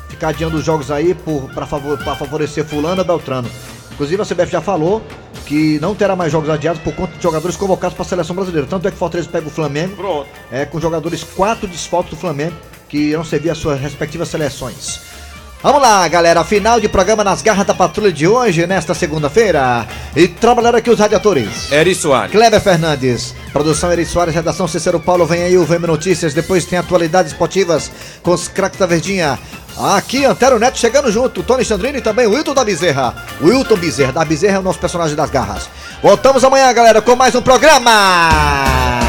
Ficar 0.08 0.28
adiando 0.28 0.56
os 0.56 0.64
jogos 0.64 0.90
aí 0.90 1.14
por, 1.14 1.48
pra, 1.54 1.66
favor, 1.66 1.96
pra 1.98 2.16
favorecer 2.16 2.64
fulano 2.64 3.00
ou 3.00 3.06
Beltrano. 3.06 3.48
Inclusive 3.92 4.22
a 4.22 4.24
CBF 4.24 4.50
já 4.50 4.60
falou 4.60 5.06
que 5.46 5.78
não 5.80 5.94
terá 5.94 6.16
mais 6.16 6.32
jogos 6.32 6.48
adiados 6.50 6.80
por 6.82 6.94
conta 6.94 7.16
de 7.16 7.22
jogadores 7.22 7.56
convocados 7.56 7.94
para 7.96 8.04
a 8.04 8.08
seleção 8.08 8.34
brasileira. 8.34 8.66
Tanto 8.68 8.88
é 8.88 8.90
que 8.90 8.96
o 8.96 8.98
Fortaleza 8.98 9.28
pega 9.30 9.46
o 9.46 9.50
Flamengo, 9.50 9.96
Pronto. 9.96 10.28
é, 10.50 10.64
com 10.64 10.80
jogadores 10.80 11.22
quatro 11.22 11.66
desfalques 11.66 12.10
do 12.10 12.16
Flamengo, 12.16 12.54
que 12.88 12.98
irão 12.98 13.24
servir 13.24 13.50
as 13.50 13.58
suas 13.58 13.80
respectivas 13.80 14.28
seleções. 14.28 15.00
Vamos 15.62 15.80
lá, 15.80 16.06
galera, 16.08 16.44
final 16.44 16.78
de 16.78 16.90
programa 16.90 17.24
nas 17.24 17.40
garras 17.40 17.66
da 17.66 17.72
patrulha 17.72 18.12
de 18.12 18.28
hoje, 18.28 18.66
nesta 18.66 18.92
segunda-feira. 18.92 19.88
E 20.14 20.28
trabalharam 20.28 20.76
aqui 20.76 20.90
os 20.90 20.98
radiadores. 20.98 21.72
Eri 21.72 21.94
Soares. 21.94 22.32
Kleber 22.32 22.60
Fernandes, 22.60 23.34
produção 23.50 23.90
Eri 23.90 24.04
Soares, 24.04 24.34
redação 24.34 24.68
Cícero 24.68 25.00
Paulo, 25.00 25.24
vem 25.24 25.42
aí 25.42 25.56
o 25.56 25.64
VM 25.64 25.86
Notícias, 25.86 26.34
depois 26.34 26.66
tem 26.66 26.78
atualidades 26.78 27.32
esportivas 27.32 27.90
com 28.22 28.32
os 28.32 28.46
craques 28.46 28.78
da 28.78 28.84
Verdinha. 28.84 29.38
Aqui, 29.76 30.24
Antero 30.24 30.58
Neto 30.58 30.78
chegando 30.78 31.10
junto, 31.10 31.42
Tony 31.42 31.64
Sandrino 31.64 31.98
e 31.98 32.02
também 32.02 32.26
Wilton 32.26 32.54
da 32.54 32.64
Bezerra. 32.64 33.14
Wilton 33.42 33.76
Bezerra, 33.76 34.12
da 34.12 34.24
Bezerra 34.24 34.56
é 34.56 34.60
o 34.60 34.62
nosso 34.62 34.78
personagem 34.78 35.16
das 35.16 35.30
garras. 35.30 35.68
Voltamos 36.02 36.44
amanhã, 36.44 36.72
galera, 36.72 37.02
com 37.02 37.16
mais 37.16 37.34
um 37.34 37.42
programa. 37.42 39.03